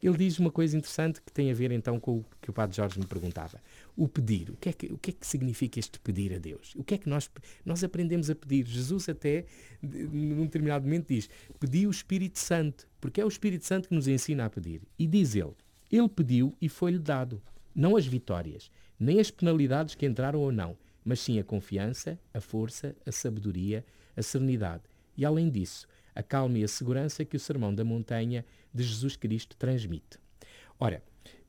ele 0.02 0.18
diz 0.18 0.40
uma 0.40 0.50
coisa 0.50 0.78
interessante 0.78 1.22
que 1.22 1.34
tem 1.34 1.52
a 1.52 1.54
ver 1.54 1.70
então 1.72 2.00
com 2.00 2.20
o 2.20 2.26
que 2.42 2.50
o 2.50 2.54
Padre 2.54 2.78
Jorge 2.78 2.98
me 2.98 3.06
perguntava. 3.06 3.62
O 3.96 4.08
pedir. 4.08 4.52
O 4.52 4.56
que 4.56 4.70
é 4.70 4.74
que, 4.74 4.86
o 4.88 4.98
que, 4.98 5.10
é 5.10 5.14
que 5.14 5.28
significa 5.28 5.78
este 5.78 6.00
pedir 6.00 6.34
a 6.34 6.38
Deus? 6.38 6.74
O 6.76 6.84
que 6.84 6.94
é 6.94 6.98
que 6.98 7.10
nós, 7.10 7.30
nós 7.66 7.84
aprendemos 7.84 8.30
a 8.30 8.36
pedir? 8.36 8.66
Jesus 8.66 9.10
até, 9.10 9.46
num 9.84 10.46
determinado 10.46 10.86
momento, 10.86 11.10
diz, 11.10 11.30
pedi 11.60 11.86
o 11.86 11.92
Espírito 11.92 12.40
Santo, 12.40 12.88
porque 13.02 13.20
é 13.20 13.26
o 13.26 13.28
Espírito 13.28 13.66
Santo 13.66 13.90
que 13.90 13.96
nos 13.96 14.08
ensina 14.08 14.46
a 14.46 14.50
pedir. 14.50 14.82
E 14.98 15.06
diz 15.06 15.36
ele, 15.36 15.54
ele 15.92 16.08
pediu 16.08 16.56
e 16.62 16.70
foi-lhe 16.70 17.00
dado. 17.00 17.42
Não 17.76 17.98
as 17.98 18.08
vitórias, 18.08 18.72
nem 18.98 19.20
as 19.20 19.30
penalidades 19.30 19.94
que 19.94 20.06
entraram 20.06 20.40
ou 20.40 20.52
não, 20.52 20.78
mas 21.10 21.22
sim 21.22 21.40
a 21.40 21.44
confiança, 21.44 22.20
a 22.32 22.40
força, 22.40 22.96
a 23.04 23.12
sabedoria, 23.12 23.84
a 24.16 24.22
serenidade 24.22 24.84
e, 25.18 25.26
além 25.26 25.50
disso, 25.50 25.88
a 26.14 26.22
calma 26.22 26.60
e 26.60 26.64
a 26.64 26.68
segurança 26.68 27.26
que 27.26 27.36
o 27.36 27.40
Sermão 27.40 27.74
da 27.74 27.84
Montanha 27.84 28.46
de 28.72 28.84
Jesus 28.84 29.16
Cristo 29.16 29.58
transmite. 29.58 30.20
Ora, 30.80 31.02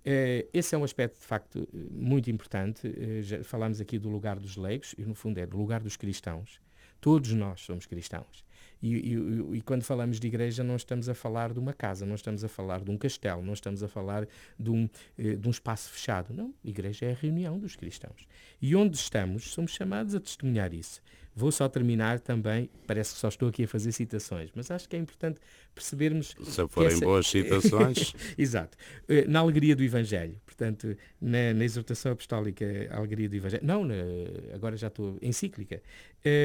eh, 0.02 0.46
esse 0.54 0.74
é 0.74 0.78
um 0.78 0.82
aspecto 0.82 1.20
de 1.20 1.26
facto 1.26 1.68
muito 1.74 2.30
importante. 2.30 2.86
Eh, 2.86 3.20
já 3.20 3.44
falámos 3.44 3.82
aqui 3.82 3.98
do 3.98 4.08
lugar 4.08 4.40
dos 4.40 4.56
leigos 4.56 4.94
e, 4.96 5.04
no 5.04 5.14
fundo, 5.14 5.36
é 5.36 5.44
do 5.44 5.58
lugar 5.58 5.82
dos 5.82 5.94
cristãos. 5.94 6.58
Todos 6.98 7.30
nós 7.34 7.60
somos 7.60 7.84
cristãos. 7.84 8.42
E, 8.82 9.14
e, 9.14 9.56
e, 9.58 9.60
quando 9.60 9.82
falamos 9.82 10.18
de 10.18 10.26
igreja, 10.26 10.64
não 10.64 10.76
estamos 10.76 11.08
a 11.08 11.14
falar 11.14 11.52
de 11.52 11.58
uma 11.58 11.72
casa, 11.72 12.06
não 12.06 12.14
estamos 12.14 12.42
a 12.42 12.48
falar 12.48 12.80
de 12.80 12.90
um 12.90 12.96
castelo, 12.96 13.42
não 13.42 13.52
estamos 13.52 13.82
a 13.82 13.88
falar 13.88 14.26
de 14.58 14.70
um, 14.70 14.88
eh, 15.18 15.36
de 15.36 15.46
um 15.46 15.50
espaço 15.50 15.90
fechado. 15.90 16.32
Não, 16.32 16.54
igreja 16.64 17.06
é 17.06 17.12
a 17.12 17.14
reunião 17.14 17.58
dos 17.58 17.76
cristãos. 17.76 18.26
E 18.60 18.74
onde 18.74 18.96
estamos, 18.96 19.52
somos 19.52 19.72
chamados 19.72 20.14
a 20.14 20.20
testemunhar 20.20 20.72
isso. 20.72 21.00
Vou 21.34 21.52
só 21.52 21.68
terminar 21.68 22.18
também, 22.20 22.68
parece 22.86 23.14
que 23.14 23.20
só 23.20 23.28
estou 23.28 23.48
aqui 23.48 23.64
a 23.64 23.68
fazer 23.68 23.92
citações, 23.92 24.50
mas 24.54 24.70
acho 24.70 24.88
que 24.88 24.96
é 24.96 24.98
importante 24.98 25.40
percebermos. 25.74 26.34
Se 26.42 26.68
forem 26.68 26.92
essa... 26.92 27.04
boas 27.04 27.26
citações. 27.28 28.14
Exato. 28.36 28.76
Eh, 29.08 29.26
na 29.28 29.40
alegria 29.40 29.76
do 29.76 29.82
Evangelho, 29.82 30.40
portanto, 30.60 30.94
na, 31.18 31.54
na 31.54 31.64
exortação 31.64 32.12
apostólica, 32.12 32.66
a 32.90 32.98
alegria 32.98 33.28
do 33.28 33.36
Evangelho. 33.36 33.64
Não, 33.64 33.82
na, 33.82 33.94
agora 34.54 34.76
já 34.76 34.88
estou 34.88 35.16
encíclica. 35.22 35.82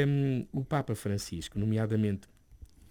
Um, 0.08 0.45
o 0.54 0.63
Papa 0.63 0.95
Francisco, 0.95 1.60
nomeadamente 1.60 2.30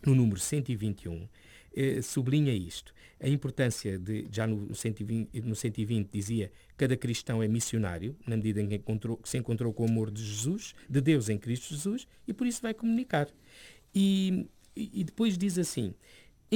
no 0.05 0.15
número 0.15 0.39
121, 0.39 1.27
eh, 1.75 2.03
sublinha 2.03 2.53
isto. 2.53 2.93
A 3.19 3.27
importância 3.27 3.99
de, 3.99 4.29
já 4.31 4.47
no 4.47 4.75
120, 4.75 5.41
no 5.41 5.57
120 5.57 6.11
dizia, 6.13 6.53
cada 6.77 6.95
cristão 6.95 7.43
é 7.43 7.49
missionário, 7.49 8.15
na 8.27 8.37
medida 8.37 8.61
em 8.61 8.69
que, 8.69 8.75
encontrou, 8.75 9.17
que 9.17 9.29
se 9.29 9.39
encontrou 9.39 9.73
com 9.73 9.85
o 9.85 9.89
amor 9.89 10.11
de 10.11 10.23
Jesus, 10.23 10.75
de 10.91 11.01
Deus 11.01 11.31
em 11.31 11.39
Cristo 11.39 11.71
Jesus, 11.71 12.07
e 12.29 12.35
por 12.35 12.47
isso 12.47 12.61
vai 12.61 12.75
comunicar. 12.75 13.29
E, 13.95 14.47
e 14.77 15.03
depois 15.03 15.39
diz 15.39 15.57
assim, 15.57 15.95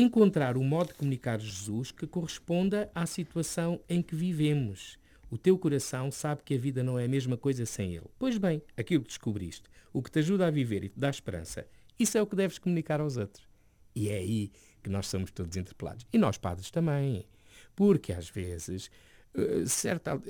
encontrar 0.00 0.56
o 0.56 0.62
modo 0.62 0.88
de 0.88 0.94
comunicar 0.94 1.40
Jesus 1.40 1.90
que 1.90 2.06
corresponda 2.06 2.90
à 2.94 3.06
situação 3.06 3.80
em 3.88 4.02
que 4.02 4.14
vivemos. 4.14 4.98
O 5.30 5.36
teu 5.36 5.58
coração 5.58 6.10
sabe 6.10 6.42
que 6.42 6.54
a 6.54 6.58
vida 6.58 6.82
não 6.82 6.98
é 6.98 7.04
a 7.04 7.08
mesma 7.08 7.36
coisa 7.36 7.66
sem 7.66 7.94
ele. 7.94 8.06
Pois 8.18 8.38
bem, 8.38 8.62
aquilo 8.76 9.02
que 9.02 9.08
descobriste, 9.08 9.64
o 9.92 10.02
que 10.02 10.10
te 10.10 10.20
ajuda 10.20 10.46
a 10.46 10.50
viver 10.50 10.84
e 10.84 10.88
te 10.88 10.98
dá 10.98 11.10
esperança, 11.10 11.66
isso 11.98 12.16
é 12.16 12.22
o 12.22 12.26
que 12.26 12.36
deves 12.36 12.58
comunicar 12.58 13.00
aos 13.00 13.16
outros. 13.16 13.46
E 13.94 14.08
é 14.08 14.18
aí 14.18 14.52
que 14.82 14.88
nós 14.88 15.06
somos 15.06 15.30
todos 15.30 15.56
interpelados. 15.56 16.06
E 16.12 16.18
nós 16.18 16.38
padres 16.38 16.70
também. 16.70 17.26
Porque 17.74 18.12
às 18.12 18.30
vezes, 18.30 18.90
uh, 19.34 19.66
certa, 19.66 20.16
uh, 20.16 20.20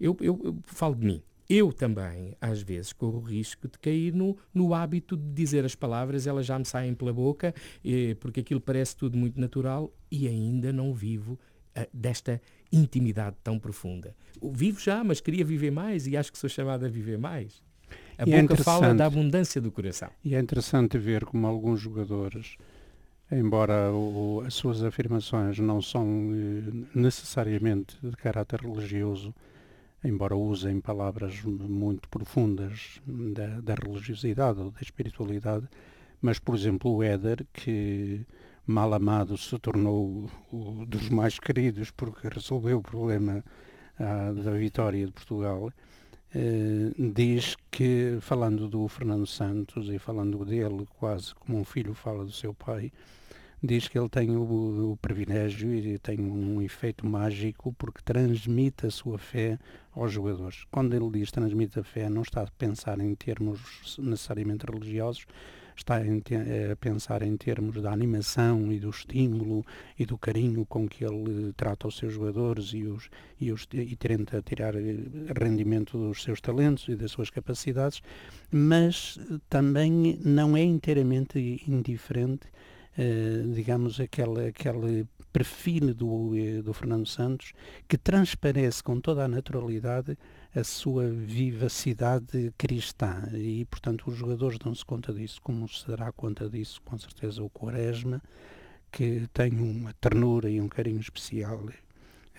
eu, 0.00 0.16
eu, 0.20 0.40
eu, 0.42 0.58
falo 0.66 0.94
de 0.94 1.06
mim. 1.06 1.22
Eu 1.48 1.72
também, 1.72 2.34
às 2.40 2.60
vezes, 2.60 2.92
corro 2.92 3.18
o 3.18 3.22
risco 3.22 3.68
de 3.68 3.78
cair 3.78 4.12
no, 4.12 4.36
no 4.52 4.74
hábito 4.74 5.16
de 5.16 5.32
dizer 5.32 5.64
as 5.64 5.74
palavras, 5.74 6.26
elas 6.26 6.44
já 6.44 6.58
me 6.58 6.64
saem 6.64 6.94
pela 6.94 7.12
boca, 7.12 7.54
eh, 7.84 8.16
porque 8.18 8.40
aquilo 8.40 8.60
parece 8.60 8.96
tudo 8.96 9.16
muito 9.16 9.40
natural 9.40 9.92
e 10.10 10.26
ainda 10.26 10.72
não 10.72 10.92
vivo 10.92 11.38
uh, 11.76 11.86
desta 11.92 12.40
intimidade 12.72 13.36
tão 13.44 13.58
profunda. 13.58 14.14
Vivo 14.42 14.80
já, 14.80 15.04
mas 15.04 15.20
queria 15.20 15.44
viver 15.44 15.70
mais 15.70 16.06
e 16.06 16.16
acho 16.16 16.32
que 16.32 16.38
sou 16.38 16.50
chamado 16.50 16.84
a 16.84 16.88
viver 16.88 17.18
mais. 17.18 17.62
A 18.18 18.28
e 18.28 18.32
é 18.32 18.42
boca 18.42 18.54
é 18.54 18.56
fala 18.56 18.94
da 18.94 19.06
abundância 19.06 19.60
do 19.60 19.70
coração. 19.70 20.10
E 20.24 20.34
é 20.34 20.40
interessante 20.40 20.98
ver 20.98 21.24
como 21.24 21.46
alguns 21.46 21.80
jogadores 21.80 22.56
embora 23.30 23.92
o, 23.92 24.42
as 24.46 24.54
suas 24.54 24.82
afirmações 24.82 25.58
não 25.58 25.82
são 25.82 26.30
eh, 26.32 26.86
necessariamente 26.94 27.96
de 28.02 28.16
caráter 28.16 28.60
religioso, 28.60 29.34
embora 30.06 30.36
usem 30.36 30.80
palavras 30.80 31.42
muito 31.42 32.08
profundas 32.08 33.00
da, 33.06 33.60
da 33.60 33.74
religiosidade 33.74 34.60
ou 34.60 34.70
da 34.70 34.80
espiritualidade, 34.80 35.68
mas, 36.20 36.38
por 36.38 36.54
exemplo, 36.54 36.94
o 36.94 37.02
Éder, 37.02 37.46
que 37.52 38.24
mal 38.66 38.92
amado 38.94 39.36
se 39.36 39.58
tornou 39.58 40.30
o 40.52 40.84
dos 40.86 41.08
mais 41.08 41.38
queridos 41.38 41.90
porque 41.90 42.28
resolveu 42.28 42.78
o 42.78 42.82
problema 42.82 43.44
à, 43.98 44.32
da 44.32 44.52
vitória 44.52 45.06
de 45.06 45.12
Portugal, 45.12 45.70
eh, 46.34 46.92
diz 47.14 47.56
que, 47.70 48.18
falando 48.20 48.68
do 48.68 48.86
Fernando 48.88 49.26
Santos 49.26 49.88
e 49.88 49.98
falando 49.98 50.44
dele 50.44 50.86
quase 50.98 51.34
como 51.34 51.58
um 51.58 51.64
filho 51.64 51.94
fala 51.94 52.24
do 52.24 52.32
seu 52.32 52.52
pai, 52.52 52.92
diz 53.62 53.88
que 53.88 53.98
ele 53.98 54.08
tem 54.08 54.36
o, 54.36 54.92
o, 54.92 54.96
privilégio 54.96 55.74
e 55.74 55.98
tem 55.98 56.20
um 56.20 56.60
efeito 56.60 57.06
mágico 57.06 57.74
porque 57.78 58.02
transmite 58.04 58.86
a 58.86 58.90
sua 58.90 59.18
fé 59.18 59.58
aos 59.94 60.12
jogadores. 60.12 60.64
Quando 60.70 60.94
ele 60.94 61.10
diz 61.18 61.30
transmite 61.30 61.78
a 61.78 61.84
fé, 61.84 62.08
não 62.08 62.22
está 62.22 62.42
a 62.42 62.48
pensar 62.58 63.00
em 63.00 63.14
termos 63.14 63.96
necessariamente 63.98 64.66
religiosos, 64.66 65.26
está 65.76 65.96
a 65.98 66.76
pensar 66.76 67.22
em 67.22 67.36
termos 67.36 67.80
da 67.82 67.92
animação 67.92 68.72
e 68.72 68.80
do 68.80 68.88
estímulo 68.88 69.64
e 69.98 70.06
do 70.06 70.16
carinho 70.16 70.64
com 70.64 70.88
que 70.88 71.04
ele 71.04 71.52
trata 71.54 71.86
os 71.86 71.96
seus 71.98 72.14
jogadores 72.14 72.72
e, 72.72 72.84
os, 72.84 73.10
e, 73.38 73.52
os, 73.52 73.68
e 73.72 73.94
tenta 73.96 74.40
tirar 74.40 74.74
eh, 74.74 74.96
rendimento 75.38 75.98
dos 75.98 76.22
seus 76.22 76.40
talentos 76.40 76.88
e 76.88 76.96
das 76.96 77.10
suas 77.10 77.28
capacidades, 77.28 78.00
mas 78.50 79.18
também 79.50 80.18
não 80.24 80.56
é 80.56 80.62
inteiramente 80.62 81.62
indiferente 81.68 82.48
digamos, 83.52 84.00
aquele, 84.00 84.48
aquele 84.48 85.06
perfil 85.32 85.92
do, 85.92 86.34
eh, 86.34 86.62
do 86.62 86.72
Fernando 86.72 87.06
Santos 87.06 87.52
que 87.86 87.98
transparece 87.98 88.82
com 88.82 88.98
toda 88.98 89.24
a 89.24 89.28
naturalidade 89.28 90.16
a 90.54 90.64
sua 90.64 91.06
vivacidade 91.10 92.54
cristã. 92.56 93.28
E, 93.34 93.66
portanto, 93.66 94.08
os 94.08 94.16
jogadores 94.16 94.58
dão-se 94.58 94.82
conta 94.82 95.12
disso, 95.12 95.38
como 95.42 95.68
se 95.68 95.86
dará 95.86 96.10
conta 96.10 96.48
disso, 96.48 96.80
com 96.82 96.96
certeza, 96.96 97.42
o 97.42 97.50
Quaresma, 97.50 98.22
que 98.90 99.28
tem 99.34 99.52
uma 99.52 99.92
ternura 100.00 100.48
e 100.48 100.58
um 100.58 100.68
carinho 100.68 101.00
especial 101.00 101.68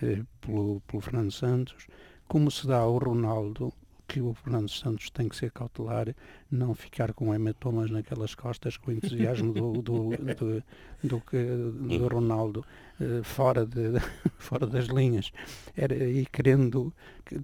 eh, 0.02 0.22
pelo, 0.40 0.80
pelo 0.80 1.00
Fernando 1.00 1.30
Santos, 1.30 1.86
como 2.26 2.50
se 2.50 2.66
dá 2.66 2.78
ao 2.78 2.98
Ronaldo, 2.98 3.72
que 4.08 4.22
o 4.22 4.32
Fernando 4.32 4.70
Santos 4.70 5.10
tem 5.10 5.28
que 5.28 5.36
ser 5.36 5.52
cautelar, 5.52 6.14
não 6.50 6.74
ficar 6.74 7.12
com 7.12 7.34
hematomas 7.34 7.90
naquelas 7.90 8.34
costas 8.34 8.78
com 8.78 8.90
o 8.90 8.94
entusiasmo 8.94 9.52
do, 9.52 9.82
do, 9.82 10.08
do, 10.34 10.64
do, 11.02 11.22
do 11.30 12.08
Ronaldo 12.08 12.64
uh, 13.00 13.22
fora, 13.22 13.64
de, 13.64 14.00
fora 14.38 14.66
das 14.66 14.86
linhas. 14.86 15.30
Era, 15.76 15.94
e 15.94 16.26
querendo 16.26 16.92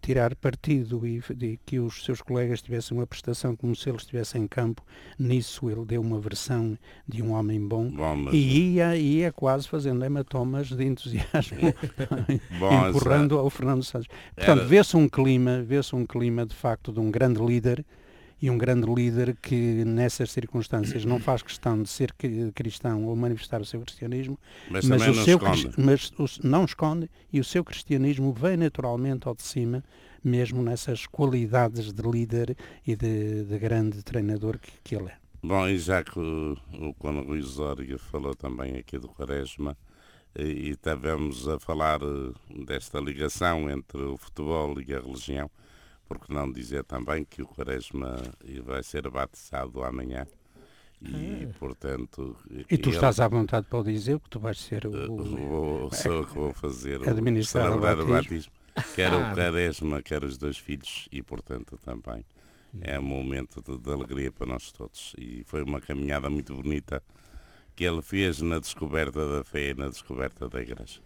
tirar 0.00 0.34
partido 0.34 1.06
e, 1.06 1.22
de 1.34 1.58
que 1.64 1.78
os 1.78 2.04
seus 2.04 2.20
colegas 2.22 2.62
tivessem 2.62 2.96
uma 2.96 3.06
prestação 3.06 3.54
como 3.54 3.76
se 3.76 3.88
ele 3.88 3.98
estivesse 3.98 4.38
em 4.38 4.46
campo, 4.46 4.82
nisso 5.18 5.68
ele 5.70 5.84
deu 5.84 6.00
uma 6.00 6.18
versão 6.18 6.78
de 7.06 7.22
um 7.22 7.32
homem 7.32 7.60
bom, 7.60 7.90
bom 7.90 8.16
mas... 8.16 8.34
e 8.34 8.74
ia, 8.74 8.96
ia 8.96 9.32
quase 9.32 9.68
fazendo 9.68 10.04
hematomas 10.04 10.68
de 10.68 10.84
entusiasmo, 10.84 11.58
bom, 12.58 12.88
empurrando 12.88 13.38
ao 13.38 13.50
Fernando 13.50 13.82
Santos. 13.82 14.08
Portanto, 14.34 14.60
Era... 14.60 14.68
vê-se 14.68 14.96
um 14.96 15.08
clima, 15.08 15.62
vê-se 15.62 15.94
um 15.94 16.06
clima 16.06 16.46
de 16.46 16.54
facto 16.54 16.92
de 16.92 17.00
um 17.00 17.10
grande 17.10 17.44
líder 17.44 17.84
e 18.44 18.50
um 18.50 18.58
grande 18.58 18.86
líder 18.86 19.34
que 19.40 19.86
nessas 19.86 20.30
circunstâncias 20.30 21.02
não 21.06 21.18
faz 21.18 21.42
questão 21.42 21.82
de 21.82 21.88
ser 21.88 22.12
cristão 22.54 23.06
ou 23.06 23.16
manifestar 23.16 23.58
o 23.58 23.64
seu 23.64 23.80
cristianismo, 23.80 24.38
mas, 24.68 24.84
mas 24.84 25.08
o 25.08 25.14
seu 25.24 25.38
esconde. 25.38 25.70
mas 25.78 26.12
o, 26.18 26.26
não 26.46 26.66
esconde 26.66 27.10
e 27.32 27.40
o 27.40 27.44
seu 27.44 27.64
cristianismo 27.64 28.34
vem 28.34 28.58
naturalmente 28.58 29.26
ao 29.26 29.34
de 29.34 29.42
cima, 29.42 29.82
mesmo 30.22 30.62
nessas 30.62 31.06
qualidades 31.06 31.90
de 31.90 32.02
líder 32.02 32.54
e 32.86 32.94
de, 32.94 33.44
de 33.44 33.58
grande 33.58 34.02
treinador 34.02 34.58
que, 34.58 34.72
que, 34.84 34.94
ele 34.94 35.08
é. 35.08 35.16
Bom, 35.42 35.66
e 35.66 35.78
já 35.78 36.04
que 36.04 36.18
o, 36.18 36.54
o 37.00 37.10
Luís 37.22 37.46
Osório 37.46 37.98
falou 37.98 38.34
também 38.34 38.76
aqui 38.76 38.98
do 38.98 39.08
Quaresma, 39.08 39.74
e, 40.36 40.42
e 40.42 40.70
estivemos 40.72 41.48
a 41.48 41.58
falar 41.58 42.00
eh, 42.02 42.62
desta 42.66 43.00
ligação 43.00 43.70
entre 43.70 44.02
o 44.02 44.18
futebol 44.18 44.78
e 44.86 44.92
a 44.92 45.00
religião, 45.00 45.50
porque 46.08 46.32
não 46.32 46.50
dizer 46.50 46.84
também 46.84 47.24
que 47.24 47.42
o 47.42 47.46
Quaresma 47.46 48.16
vai 48.64 48.82
ser 48.82 49.08
batizado 49.10 49.82
amanhã. 49.82 50.26
E, 51.00 51.44
ah. 51.44 51.54
portanto... 51.58 52.36
E 52.70 52.78
tu 52.78 52.88
ele, 52.88 52.96
estás 52.96 53.20
à 53.20 53.28
vontade 53.28 53.66
para 53.66 53.78
o 53.78 53.84
dizer, 53.84 54.18
que 54.20 54.30
tu 54.30 54.38
vais 54.38 54.58
ser 54.58 54.86
o... 54.86 54.96
Eh, 54.96 55.06
vou, 55.06 55.92
sou 55.92 56.12
eu 56.12 56.26
que 56.26 56.34
vou 56.34 56.52
fazer 56.52 57.06
administrar 57.08 57.72
o, 57.72 57.76
o 57.76 57.80
batismo. 57.80 58.12
batismo. 58.12 58.52
Quer 58.94 59.12
ah. 59.12 59.18
o 59.18 59.34
Quaresma, 59.34 60.02
quer 60.02 60.24
os 60.24 60.38
dois 60.38 60.56
filhos, 60.56 61.08
e, 61.12 61.22
portanto, 61.22 61.78
também 61.84 62.24
é 62.80 62.98
um 62.98 63.02
momento 63.02 63.62
de, 63.62 63.78
de, 63.78 63.92
alegria 63.92 64.32
para 64.32 64.46
nós 64.46 64.72
todos. 64.72 65.14
E 65.18 65.44
foi 65.44 65.62
uma 65.62 65.80
caminhada 65.80 66.28
muito 66.28 66.54
bonita 66.54 67.02
que 67.76 67.84
ele 67.84 68.02
fez 68.02 68.40
na 68.40 68.58
descoberta 68.58 69.26
da 69.28 69.44
fé 69.44 69.70
e 69.70 69.74
na 69.74 69.88
descoberta 69.88 70.48
da 70.48 70.60
igreja. 70.60 71.00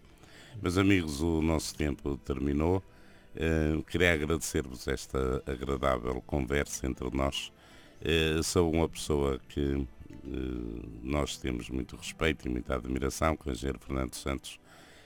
Meus 0.61 0.77
amigos, 0.77 1.21
o 1.21 1.41
nosso 1.41 1.75
tempo 1.75 2.17
terminou. 2.17 2.83
Uh, 3.39 3.81
queria 3.83 4.13
agradecer-vos 4.13 4.85
esta 4.85 5.41
agradável 5.45 6.21
conversa 6.27 6.85
entre 6.85 7.09
nós. 7.15 7.53
Uh, 8.01 8.43
sou 8.43 8.69
uma 8.69 8.89
pessoa 8.89 9.39
que 9.47 9.75
uh, 9.75 9.87
nós 11.01 11.37
temos 11.37 11.69
muito 11.69 11.95
respeito 11.95 12.45
e 12.45 12.51
muita 12.51 12.75
admiração 12.75 13.37
com 13.37 13.49
o 13.49 13.53
engenheiro 13.53 13.79
Fernando 13.79 14.13
Santos 14.13 14.59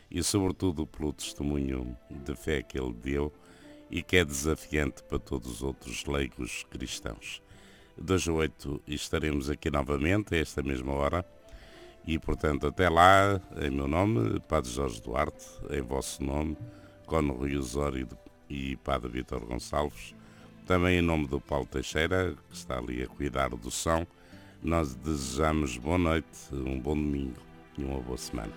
e 0.09 0.23
sobretudo 0.23 0.87
pelo 0.87 1.13
testemunho 1.13 1.95
de 2.09 2.35
fé 2.35 2.63
que 2.63 2.79
ele 2.79 2.93
deu 2.93 3.31
e 3.91 4.01
que 4.01 4.17
é 4.17 4.25
desafiante 4.25 5.03
para 5.03 5.19
todos 5.19 5.51
os 5.51 5.61
outros 5.61 6.03
leigos 6.05 6.65
cristãos. 6.71 7.39
Dois 7.95 8.27
a 8.27 8.33
oito 8.33 8.81
estaremos 8.87 9.47
aqui 9.47 9.69
novamente 9.69 10.33
a 10.33 10.39
esta 10.39 10.63
mesma 10.63 10.93
hora 10.93 11.23
e 12.03 12.17
portanto 12.17 12.65
até 12.65 12.89
lá, 12.89 13.39
em 13.61 13.69
meu 13.69 13.87
nome, 13.87 14.39
Padre 14.39 14.71
Jorge 14.71 14.99
Duarte, 14.99 15.45
em 15.69 15.81
vosso 15.81 16.23
nome, 16.23 16.57
Cono 17.05 17.33
Rui 17.33 17.55
Osório 17.55 18.07
e 18.53 18.75
Padre 18.77 19.09
Vítor 19.09 19.43
Gonçalves. 19.45 20.13
Também 20.67 20.99
em 20.99 21.01
nome 21.01 21.27
do 21.27 21.41
Paulo 21.41 21.65
Teixeira, 21.65 22.35
que 22.49 22.55
está 22.55 22.77
ali 22.77 23.01
a 23.01 23.07
cuidar 23.07 23.49
do 23.49 23.71
som, 23.71 24.05
nós 24.61 24.93
desejamos 24.95 25.75
boa 25.77 25.97
noite, 25.97 26.27
um 26.53 26.79
bom 26.79 26.95
domingo 26.95 27.41
e 27.77 27.83
uma 27.83 27.99
boa 27.99 28.17
semana. 28.17 28.53